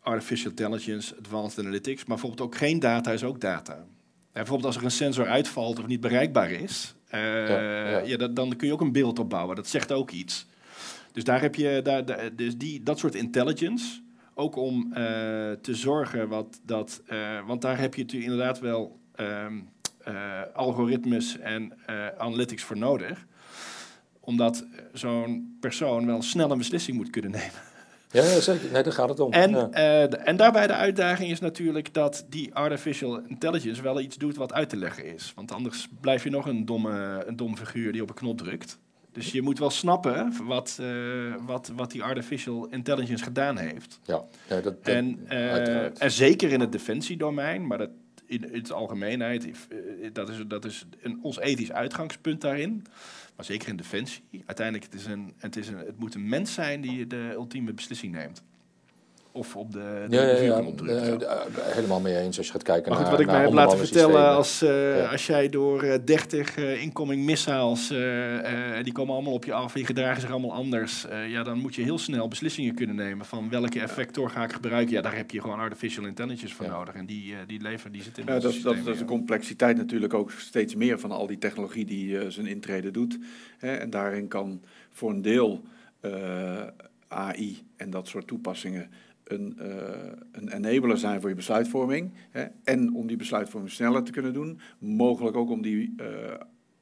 artificial 0.00 0.50
intelligence, 0.50 1.14
advanced 1.18 1.58
analytics, 1.64 2.04
maar 2.04 2.16
bijvoorbeeld 2.16 2.48
ook 2.48 2.56
geen 2.56 2.78
data 2.80 3.12
is 3.12 3.24
ook 3.24 3.40
data. 3.40 3.74
En 3.74 3.86
bijvoorbeeld 4.32 4.66
als 4.66 4.76
er 4.76 4.84
een 4.84 4.90
sensor 4.90 5.26
uitvalt 5.26 5.78
of 5.78 5.86
niet 5.86 6.00
bereikbaar 6.00 6.50
is, 6.50 6.94
eh, 7.08 7.48
Ja, 7.48 7.60
ja. 7.90 7.98
ja, 7.98 8.16
dat, 8.16 8.36
dan 8.36 8.56
kun 8.56 8.66
je 8.66 8.72
ook 8.72 8.80
een 8.80 8.92
beeld 8.92 9.18
opbouwen. 9.18 9.56
Dat 9.56 9.66
zegt 9.68 9.92
ook 9.92 10.10
iets. 10.10 10.46
Dus 11.12 11.24
daar 11.24 11.40
heb 11.40 11.54
je 11.54 11.80
daar, 11.82 12.04
daar- 12.04 12.34
dus 12.36 12.56
die, 12.56 12.82
dat 12.82 12.98
soort 12.98 13.14
intelligence. 13.14 14.00
Ook 14.34 14.56
om 14.56 14.92
eh, 14.92 15.02
te 15.62 15.74
zorgen 15.74 16.28
wat 16.28 16.60
dat. 16.64 17.02
eh, 17.06 17.46
want 17.46 17.62
daar 17.62 17.78
heb 17.78 17.94
je 17.94 18.02
natuurlijk 18.02 18.30
inderdaad 18.30 18.58
wel 18.60 18.98
ehm, 19.14 19.54
eh, 20.04 20.40
algoritmes 20.54 21.38
en 21.38 21.72
analytics 22.18 22.62
voor 22.62 22.76
nodig. 22.78 23.26
Omdat 24.20 24.66
zo'n 24.92 25.56
persoon 25.60 26.06
wel 26.06 26.22
snel 26.22 26.50
een 26.50 26.58
beslissing 26.58 26.96
moet 26.96 27.10
kunnen 27.10 27.30
nemen. 27.30 27.60
Ja, 28.16 28.24
ja, 28.24 28.40
zeker. 28.40 28.70
Nee, 28.72 28.82
daar 28.82 28.92
gaat 28.92 29.08
het 29.08 29.20
om. 29.20 29.32
En, 29.32 29.50
ja. 29.50 29.68
eh, 29.70 30.10
de- 30.10 30.16
en 30.16 30.36
daarbij 30.36 30.66
de 30.66 30.72
uitdaging 30.74 31.30
is 31.30 31.40
natuurlijk 31.40 31.94
dat 31.94 32.26
die 32.28 32.54
artificial 32.54 33.20
intelligence 33.26 33.82
wel 33.82 34.00
iets 34.00 34.16
doet 34.16 34.36
wat 34.36 34.52
uit 34.52 34.68
te 34.68 34.76
leggen 34.76 35.14
is. 35.14 35.32
Want 35.34 35.52
anders 35.52 35.88
blijf 36.00 36.24
je 36.24 36.30
nog 36.30 36.46
een 36.46 36.64
domme, 36.64 37.24
een 37.26 37.36
dom 37.36 37.56
figuur 37.56 37.92
die 37.92 38.02
op 38.02 38.08
een 38.08 38.14
knop 38.14 38.38
drukt. 38.38 38.78
Dus 39.12 39.32
je 39.32 39.42
moet 39.42 39.58
wel 39.58 39.70
snappen 39.70 40.32
wat, 40.44 40.78
eh, 40.80 40.86
wat, 41.46 41.72
wat 41.76 41.90
die 41.90 42.02
artificial 42.02 42.66
intelligence 42.70 43.24
gedaan 43.24 43.58
heeft. 43.58 44.00
ja. 44.04 44.24
Ja, 44.48 44.54
dat, 44.54 44.64
dat- 44.84 44.94
En, 44.94 45.20
eh, 45.28 46.02
en 46.02 46.10
zeker 46.10 46.52
in 46.52 46.60
het 46.60 46.72
defensiedomein, 46.72 47.66
maar 47.66 47.78
dat 47.78 47.90
in, 48.26 48.52
in 48.52 48.58
het 48.58 48.72
algemeenheid, 48.72 49.44
eh, 49.44 49.78
dat 50.12 50.28
is, 50.28 50.42
dat 50.46 50.64
is 50.64 50.86
een, 51.00 51.18
ons 51.22 51.38
ethisch 51.38 51.72
uitgangspunt 51.72 52.40
daarin. 52.40 52.84
Maar 53.36 53.44
zeker 53.44 53.68
in 53.68 53.76
defensie, 53.76 54.22
uiteindelijk 54.46 54.92
het 54.92 55.00
is 55.00 55.06
een, 55.06 55.32
het, 55.38 55.56
is 55.56 55.68
het 55.68 55.98
moet 55.98 56.14
een 56.14 56.28
mens 56.28 56.54
zijn 56.54 56.80
die 56.80 57.06
de 57.06 57.30
ultieme 57.34 57.72
beslissing 57.72 58.12
neemt. 58.12 58.42
Of 59.36 59.56
op 59.56 59.72
de, 59.72 60.04
de, 60.08 60.16
ja, 60.16 60.22
ja, 60.22 60.28
eh, 60.28 61.18
ja. 61.18 61.42
helemaal 61.56 62.00
mee 62.00 62.16
eens 62.16 62.36
als 62.36 62.46
je 62.46 62.52
gaat 62.52 62.62
kijken 62.62 62.88
Maar 62.92 63.00
goed, 63.00 63.06
naar 63.08 63.10
wat 63.16 63.20
ik 63.20 63.26
mij 63.26 63.34
naar 63.34 63.44
heb 63.44 63.54
laten 63.54 63.78
vertellen, 63.78 64.28
als, 64.28 64.62
eh, 64.62 64.96
Ja. 64.98 65.06
als 65.06 65.26
jij 65.26 65.48
door 65.48 65.82
eh, 65.82 65.98
30 66.04 66.56
eh, 66.56 66.82
incoming 66.82 67.24
missiles, 67.24 67.90
eh, 67.90 68.78
eh, 68.78 68.84
die 68.84 68.92
komen 68.92 69.14
allemaal 69.14 69.32
op 69.32 69.44
je 69.44 69.52
af 69.52 69.66
en 69.72 69.78
die 69.78 69.86
gedragen 69.86 70.20
zich 70.20 70.30
allemaal 70.30 70.52
anders, 70.52 71.06
eh, 71.06 71.30
ja, 71.30 71.42
dan 71.42 71.58
moet 71.58 71.74
je 71.74 71.82
heel 71.82 71.98
snel 71.98 72.28
beslissingen 72.28 72.74
kunnen 72.74 72.96
nemen 72.96 73.26
van 73.26 73.48
welke 73.50 73.80
effector 73.80 74.30
ga 74.30 74.44
ik 74.44 74.52
gebruiken. 74.52 74.94
Ja, 74.94 75.00
daar 75.02 75.16
heb 75.16 75.30
je 75.30 75.40
gewoon 75.40 75.58
artificial 75.58 76.04
intelligence 76.06 76.54
voor 76.54 76.64
Ja. 76.66 76.72
nodig 76.76 76.94
en 76.94 77.06
die, 77.06 77.32
eh, 77.32 77.38
die 77.46 77.60
leveren, 77.60 77.92
die 77.92 78.02
zit 78.02 78.18
in 78.18 78.24
Ja, 78.26 78.38
dat, 78.38 78.52
is- 78.52 78.62
dat, 78.62 78.76
is 78.86 78.98
de 78.98 79.04
complexiteit 79.04 79.76
natuurlijk 79.76 80.14
ook 80.14 80.30
steeds 80.30 80.74
meer 80.74 80.98
van 81.00 81.10
al 81.10 81.26
die 81.26 81.38
technologie 81.38 81.84
die 81.84 82.18
eh, 82.18 82.26
zijn 82.28 82.46
intrede 82.46 82.90
doet. 82.90 83.18
Hè, 83.58 83.74
en 83.76 83.90
daarin 83.90 84.28
kan 84.28 84.62
voor 84.90 85.10
een 85.10 85.22
deel 85.22 85.62
eh, 86.00 86.10
AI 87.08 87.62
en 87.76 87.90
dat 87.90 88.08
soort 88.08 88.26
toepassingen 88.26 88.90
een, 89.26 89.58
eh, 89.58 90.12
een 90.32 90.48
enabler 90.48 90.98
zijn 90.98 91.20
voor 91.20 91.28
je 91.28 91.34
besluitvorming. 91.34 92.12
Hè, 92.30 92.44
en 92.64 92.94
om 92.94 93.06
die 93.06 93.16
besluitvorming 93.16 93.72
sneller 93.72 94.02
te 94.02 94.12
kunnen 94.12 94.32
doen. 94.32 94.60
Mogelijk 94.78 95.36
ook 95.36 95.50
om 95.50 95.62
die, 95.62 95.94
eh, 95.96 96.06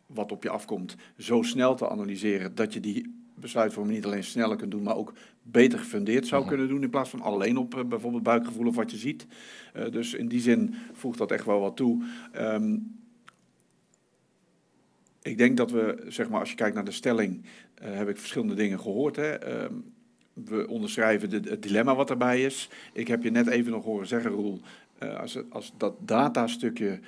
wat 0.07 0.33
op 0.33 0.43
je 0.43 0.51
afkomt, 0.51 0.97
zo 1.19 1.43
snel 1.43 1.75
te 1.75 1.89
analyseren 1.89 2.55
dat 2.55 2.73
je 2.73 2.81
die 2.81 3.23
besluitvorming 3.35 3.97
niet 3.97 4.05
alleen 4.05 4.25
sneller 4.25 4.57
kunt 4.57 4.71
doen, 4.71 4.83
maar 4.83 4.97
ook 4.97 5.13
beter 5.43 5.79
gefundeerd 5.79 6.27
zou 6.27 6.41
Mhm. 6.41 6.51
kunnen 6.51 6.69
doen 6.69 6.83
in 6.83 6.91
plaats 6.91 7.11
van 7.11 7.21
alleen 7.21 7.57
op 7.57 7.75
eh, 7.75 7.85
bijvoorbeeld 7.85 8.23
buikgevoel 8.23 8.67
of 8.67 8.77
wat 8.77 8.91
je 8.91 8.97
ziet. 8.97 9.27
Dus 9.91 10.15
in 10.15 10.29
die 10.29 10.41
zin 10.41 10.75
voegt 10.93 11.19
dat 11.19 11.31
echt 11.31 11.45
wel 11.45 11.61
wat 11.61 11.77
toe. 11.77 12.03
Ehm, 12.33 12.77
ik 15.23 15.39
denk 15.39 15.57
dat 15.57 15.71
we, 15.71 16.05
zeg 16.09 16.29
maar, 16.29 16.41
als 16.41 16.51
je 16.51 16.57
kijkt 16.57 16.75
naar 16.75 16.85
de 16.85 16.91
stelling, 16.91 17.45
heb 17.75 18.09
ik 18.09 18.19
verschillende 18.19 18.55
dingen 18.55 18.81
gehoord. 18.81 19.17
Hè. 19.17 19.31
Ehm, 19.31 19.75
we 20.35 20.69
onderschrijven 20.69 21.31
de, 21.31 21.41
het 21.51 21.63
dilemma 21.63 21.95
wat 21.95 22.11
erbij 22.11 22.43
is. 22.45 22.69
Ik 22.93 23.09
heb 23.09 23.23
je 23.23 23.31
net 23.31 23.47
even 23.47 23.73
nog 23.73 23.85
horen 23.85 24.07
zeggen, 24.07 24.31
Roel, 24.31 24.61
eh, 24.99 25.21
als, 25.21 25.39
als 25.51 25.73
dat 25.77 25.95
datastukje 26.01 27.01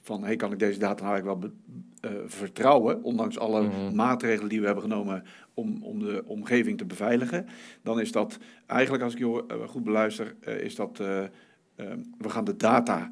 van, 0.00 0.24
hey, 0.24 0.36
kan 0.36 0.52
ik 0.52 0.58
deze 0.58 0.78
data 0.78 1.02
nou 1.04 1.14
eigenlijk 1.14 1.40
wel 1.40 1.50
be- 1.50 2.08
eh, 2.08 2.12
vertrouwen, 2.26 3.02
ondanks 3.02 3.38
alle 3.38 3.62
Mhm. 3.62 3.94
maatregelen 3.94 4.48
die 4.48 4.60
we 4.60 4.66
hebben 4.66 4.84
genomen 4.84 5.24
om, 5.54 5.82
om 5.82 5.98
de 5.98 6.22
omgeving 6.26 6.78
te 6.78 6.84
beveiligen, 6.84 7.46
dan 7.82 8.00
is 8.00 8.12
dat 8.12 8.38
eigenlijk, 8.66 9.02
als 9.02 9.12
ik 9.12 9.18
je 9.18 9.44
eh, 9.48 9.68
goed 9.68 9.84
beluister, 9.84 10.34
is 10.60 10.74
dat, 10.74 10.96
we 12.18 12.28
gaan 12.28 12.44
de 12.44 12.56
data, 12.56 13.10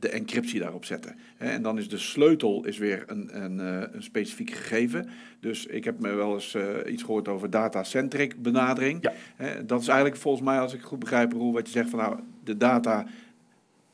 de 0.00 0.08
encryptie 0.08 0.60
daarop 0.60 0.84
zetten. 0.84 1.16
En 1.36 1.62
dan 1.62 1.78
is 1.78 1.88
de 1.88 1.98
sleutel 1.98 2.64
is 2.64 2.78
weer 2.78 3.04
een, 3.06 3.42
een, 3.42 3.60
eh, 3.60 3.94
een 3.94 4.02
specifiek 4.02 4.50
gegeven. 4.50 5.08
Dus 5.40 5.66
ik 5.66 5.84
heb 5.84 6.00
me 6.00 6.14
wel 6.14 6.34
eens 6.34 6.54
eh, 6.54 6.92
iets 6.92 7.02
gehoord 7.02 7.28
over 7.28 7.50
data-centric 7.50 8.42
benadering. 8.42 9.10
Ja. 9.38 9.60
Dat 9.62 9.80
is 9.80 9.86
eigenlijk 9.88 10.20
volgens 10.20 10.44
mij, 10.44 10.60
als 10.60 10.74
ik 10.74 10.80
goed 10.82 10.98
begrijp, 10.98 11.32
Roel, 11.32 11.52
wat 11.52 11.66
je 11.66 11.72
zegt 11.72 11.90
van 11.90 11.98
nou, 11.98 12.18
de 12.44 12.56
data 12.56 13.06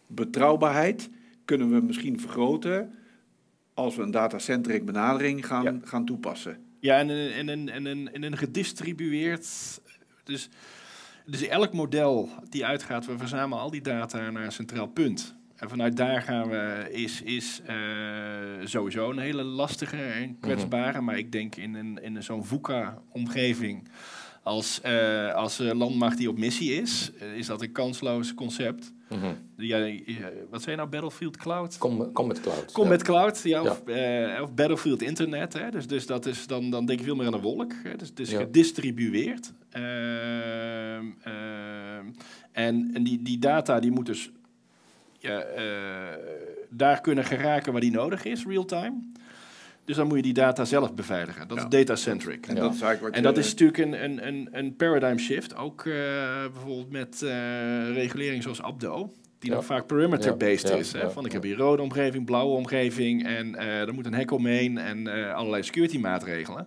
betrouwbaarheid 0.06 1.11
kunnen 1.44 1.70
we 1.70 1.80
misschien 1.80 2.20
vergroten 2.20 2.94
als 3.74 3.96
we 3.96 4.02
een 4.02 4.11
data-centric 4.11 4.84
benadering 4.84 5.46
gaan, 5.46 5.62
Ja. 5.62 5.78
gaan 5.84 6.04
toepassen. 6.04 6.56
Ja, 6.80 6.98
en 6.98 7.08
een, 7.08 7.32
en 7.32 7.48
een, 7.48 7.68
en 7.68 7.84
een, 7.87 8.12
en 8.12 8.22
een 8.22 8.37
gedistribueerd. 8.37 9.48
Dus, 10.24 10.48
dus 11.26 11.46
elk 11.46 11.72
model 11.72 12.28
die 12.48 12.66
uitgaat, 12.66 13.06
we 13.06 13.18
verzamelen 13.18 13.62
al 13.62 13.70
die 13.70 13.80
data 13.80 14.30
naar 14.30 14.44
een 14.44 14.52
centraal 14.52 14.87
punt. 14.87 15.37
En 15.58 15.68
vanuit 15.68 15.96
daar 15.96 16.22
gaan 16.22 16.48
we, 16.48 16.88
is, 16.90 17.22
is 17.22 17.60
eh, 17.66 17.76
sowieso 18.64 19.10
een 19.10 19.18
hele 19.18 19.42
lastige 19.42 19.96
en 19.96 20.38
kwetsbare. 20.40 21.00
Maar 21.00 21.18
ik 21.18 21.32
denk 21.32 21.56
in, 21.56 21.74
een, 21.74 21.98
in 22.02 22.16
een 22.16 22.22
zo'n 22.22 22.44
VUCA-omgeving, 22.44 23.88
als, 24.42 24.80
eh, 24.80 25.34
als 25.34 25.60
eh, 25.60 25.72
landmacht 25.74 26.18
die 26.18 26.28
op 26.28 26.38
missie 26.38 26.72
is, 26.80 27.10
is 27.34 27.46
dat 27.46 27.62
een 27.62 27.72
kansloos 27.72 28.34
concept. 28.34 28.92
Mhm. 29.08 29.32
Ja, 29.56 29.76
ja, 29.76 30.30
wat 30.50 30.62
zei 30.62 30.70
je 30.70 30.76
nou, 30.76 30.88
Battlefield 30.88 31.36
Cloud? 31.36 31.78
Kom, 31.78 32.12
kom 32.12 32.26
met 32.26 32.40
cloud. 32.40 32.72
Combat 32.72 33.02
Cloud, 33.02 33.40
ja, 33.44 33.62
of, 33.62 33.82
of 34.42 34.54
Battlefield 34.54 35.02
Internet. 35.02 35.52
Hè, 35.52 35.70
dus, 35.70 35.86
dus 35.86 36.06
dat 36.06 36.26
is 36.26 36.46
dan, 36.46 36.70
dan 36.70 36.86
denk 36.86 36.98
ik 36.98 37.04
veel 37.04 37.16
meer 37.16 37.26
aan 37.26 37.34
een 37.34 37.40
wolk. 37.40 37.72
Hè, 37.82 37.96
dus 37.96 38.08
het 38.08 38.20
is 38.20 38.30
Ja. 38.30 38.38
gedistribueerd. 38.38 39.52
Ehm, 39.70 39.84
ehm, 41.22 42.06
en 42.52 42.90
en 42.94 43.02
die, 43.02 43.22
die 43.22 43.38
data 43.38 43.80
die 43.80 43.90
moet 43.90 44.06
dus 44.06 44.30
eh, 45.28 46.18
daar 46.70 47.00
kunnen 47.00 47.24
geraken 47.24 47.72
waar 47.72 47.80
die 47.80 47.90
nodig 47.90 48.24
is, 48.24 48.44
real-time. 48.46 48.94
Dus 49.84 49.96
dan 49.96 50.06
moet 50.06 50.16
je 50.16 50.22
die 50.22 50.32
data 50.32 50.64
zelf 50.64 50.94
beveiligen. 50.94 51.48
Dat 51.48 51.56
Ja. 51.58 51.62
is 51.62 51.68
data-centric. 51.70 52.46
En 52.46 52.54
Ja. 52.54 52.60
dat 52.60 52.74
is 52.74 52.82
En 53.10 53.22
dat 53.22 53.38
is 53.38 53.50
natuurlijk 53.50 53.78
een, 53.78 54.04
een, 54.04 54.26
een, 54.26 54.48
een 54.52 54.76
paradigm 54.76 55.18
shift. 55.18 55.56
Ook 55.56 55.86
eh, 55.86 55.92
bijvoorbeeld 56.52 56.90
met 56.90 57.22
eh, 57.22 57.92
regulering 57.92 58.42
zoals 58.42 58.62
Abdo. 58.62 59.12
Die 59.38 59.50
Ja. 59.50 59.56
dan 59.56 59.64
vaak 59.64 59.86
perimeter-based 59.86 60.70
is. 60.70 60.92
Hè? 60.92 61.10
Van 61.10 61.24
ik 61.24 61.32
heb 61.32 61.42
hier 61.42 61.56
rode 61.56 61.82
omgeving, 61.82 62.24
blauwe 62.24 62.56
omgeving. 62.56 63.26
En 63.26 63.56
er 63.58 63.94
moet 63.94 64.06
een 64.06 64.14
hek 64.14 64.30
omheen 64.30 64.78
en 64.78 65.06
allerlei 65.34 65.62
security 65.62 65.98
maatregelen. 65.98 66.66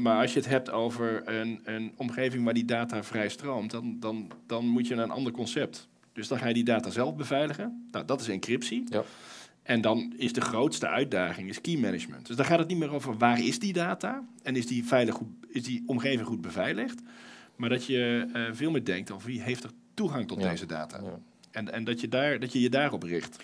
Maar 0.00 0.20
als 0.20 0.32
je 0.32 0.38
het 0.38 0.48
hebt 0.48 0.70
over 0.70 1.22
een, 1.24 1.60
een 1.64 1.92
omgeving 1.96 2.44
waar 2.44 2.54
die 2.54 2.64
data 2.64 3.02
vrij 3.02 3.28
stroomt, 3.28 3.70
dan, 3.70 3.96
dan, 4.00 4.30
dan 4.46 4.66
moet 4.66 4.88
je 4.88 4.94
naar 4.94 5.04
een 5.04 5.10
ander 5.10 5.32
concept. 5.32 5.88
Dus 6.16 6.28
dan 6.28 6.38
ga 6.38 6.48
je 6.48 6.54
die 6.54 6.64
data 6.64 6.90
zelf 6.90 7.16
beveiligen. 7.16 7.88
Nou, 7.90 8.04
dat 8.04 8.20
is 8.20 8.28
encryptie. 8.28 8.84
Ja. 8.88 9.02
En 9.62 9.80
dan 9.80 10.12
is 10.16 10.32
de 10.32 10.40
grootste 10.40 10.88
uitdaging 10.88 11.48
is 11.48 11.60
key 11.60 11.76
management. 11.76 12.26
Dus 12.26 12.36
dan 12.36 12.44
gaat 12.44 12.58
het 12.58 12.68
niet 12.68 12.78
meer 12.78 12.90
over 12.92 13.16
waar 13.18 13.40
is 13.44 13.58
die 13.58 13.72
data 13.72 14.24
en 14.42 14.56
is 14.56 14.66
die, 14.66 14.84
veilig 14.84 15.14
goed, 15.14 15.28
is 15.48 15.62
die 15.62 15.82
omgeving 15.86 16.26
goed 16.26 16.40
beveiligd. 16.40 17.00
Maar 17.56 17.68
dat 17.68 17.86
je 17.86 18.26
eh, 18.32 18.42
veel 18.52 18.70
meer 18.70 18.84
denkt 18.84 19.10
over 19.10 19.26
wie 19.28 19.40
heeft 19.42 19.64
er 19.64 19.70
toegang 19.94 20.28
tot 20.28 20.40
Ja. 20.42 20.50
deze 20.50 20.66
data. 20.66 21.00
Ja. 21.02 21.18
En, 21.50 21.72
en 21.72 21.84
dat, 21.84 22.00
je 22.00 22.08
daar, 22.08 22.38
dat 22.38 22.52
je 22.52 22.60
je 22.60 22.70
daarop 22.70 23.02
richt. 23.02 23.36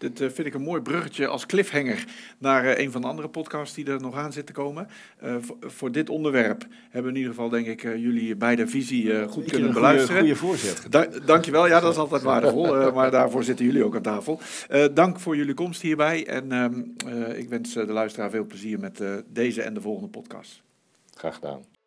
Dit 0.00 0.18
vind 0.18 0.46
ik 0.46 0.54
een 0.54 0.62
mooi 0.62 0.80
bruggetje 0.80 1.26
als 1.26 1.46
cliffhanger 1.46 2.04
naar 2.38 2.78
een 2.78 2.90
van 2.90 3.00
de 3.00 3.06
andere 3.06 3.28
podcasts 3.28 3.74
die 3.74 3.86
er 3.86 4.00
nog 4.00 4.14
aan 4.14 4.32
zitten 4.32 4.54
komen. 4.54 4.88
Voor, 5.20 5.56
voor, 5.60 5.92
dit 5.92 6.08
onderwerp 6.08 6.66
hebben 6.82 7.02
we 7.02 7.08
in 7.08 7.24
ieder 7.24 7.34
geval, 7.34 7.48
denk 7.48 7.66
ik, 7.66 7.82
jullie 7.82 8.36
bij 8.36 8.56
de 8.56 8.66
visie 8.66 9.28
goed 9.28 9.50
kunnen 9.50 9.72
beluisteren. 9.72 10.20
Goede 10.20 10.36
voorzet. 10.36 10.86
Da 10.90 11.06
dankjewel, 11.24 11.66
ja, 11.66 11.80
dat 11.80 11.92
is 11.92 11.98
altijd 11.98 12.22
waardevol. 12.22 12.92
maar 12.92 13.10
daarvoor 13.10 13.44
zitten 13.44 13.64
jullie 13.64 13.84
ook 13.84 13.94
aan 13.94 14.02
tafel. 14.02 14.40
dank 14.94 15.20
voor 15.20 15.36
jullie 15.36 15.54
komst 15.54 15.82
hierbij 15.82 16.26
en 16.26 16.52
ehm, 16.52 16.78
ik 17.34 17.48
wens 17.48 17.72
de 17.72 17.86
luisteraar 17.86 18.30
veel 18.30 18.46
plezier 18.46 18.78
met 18.78 19.02
deze 19.26 19.62
en 19.62 19.74
de 19.74 19.80
volgende 19.80 20.08
podcast. 20.08 20.62
Graag 21.14 21.34
gedaan. 21.34 21.79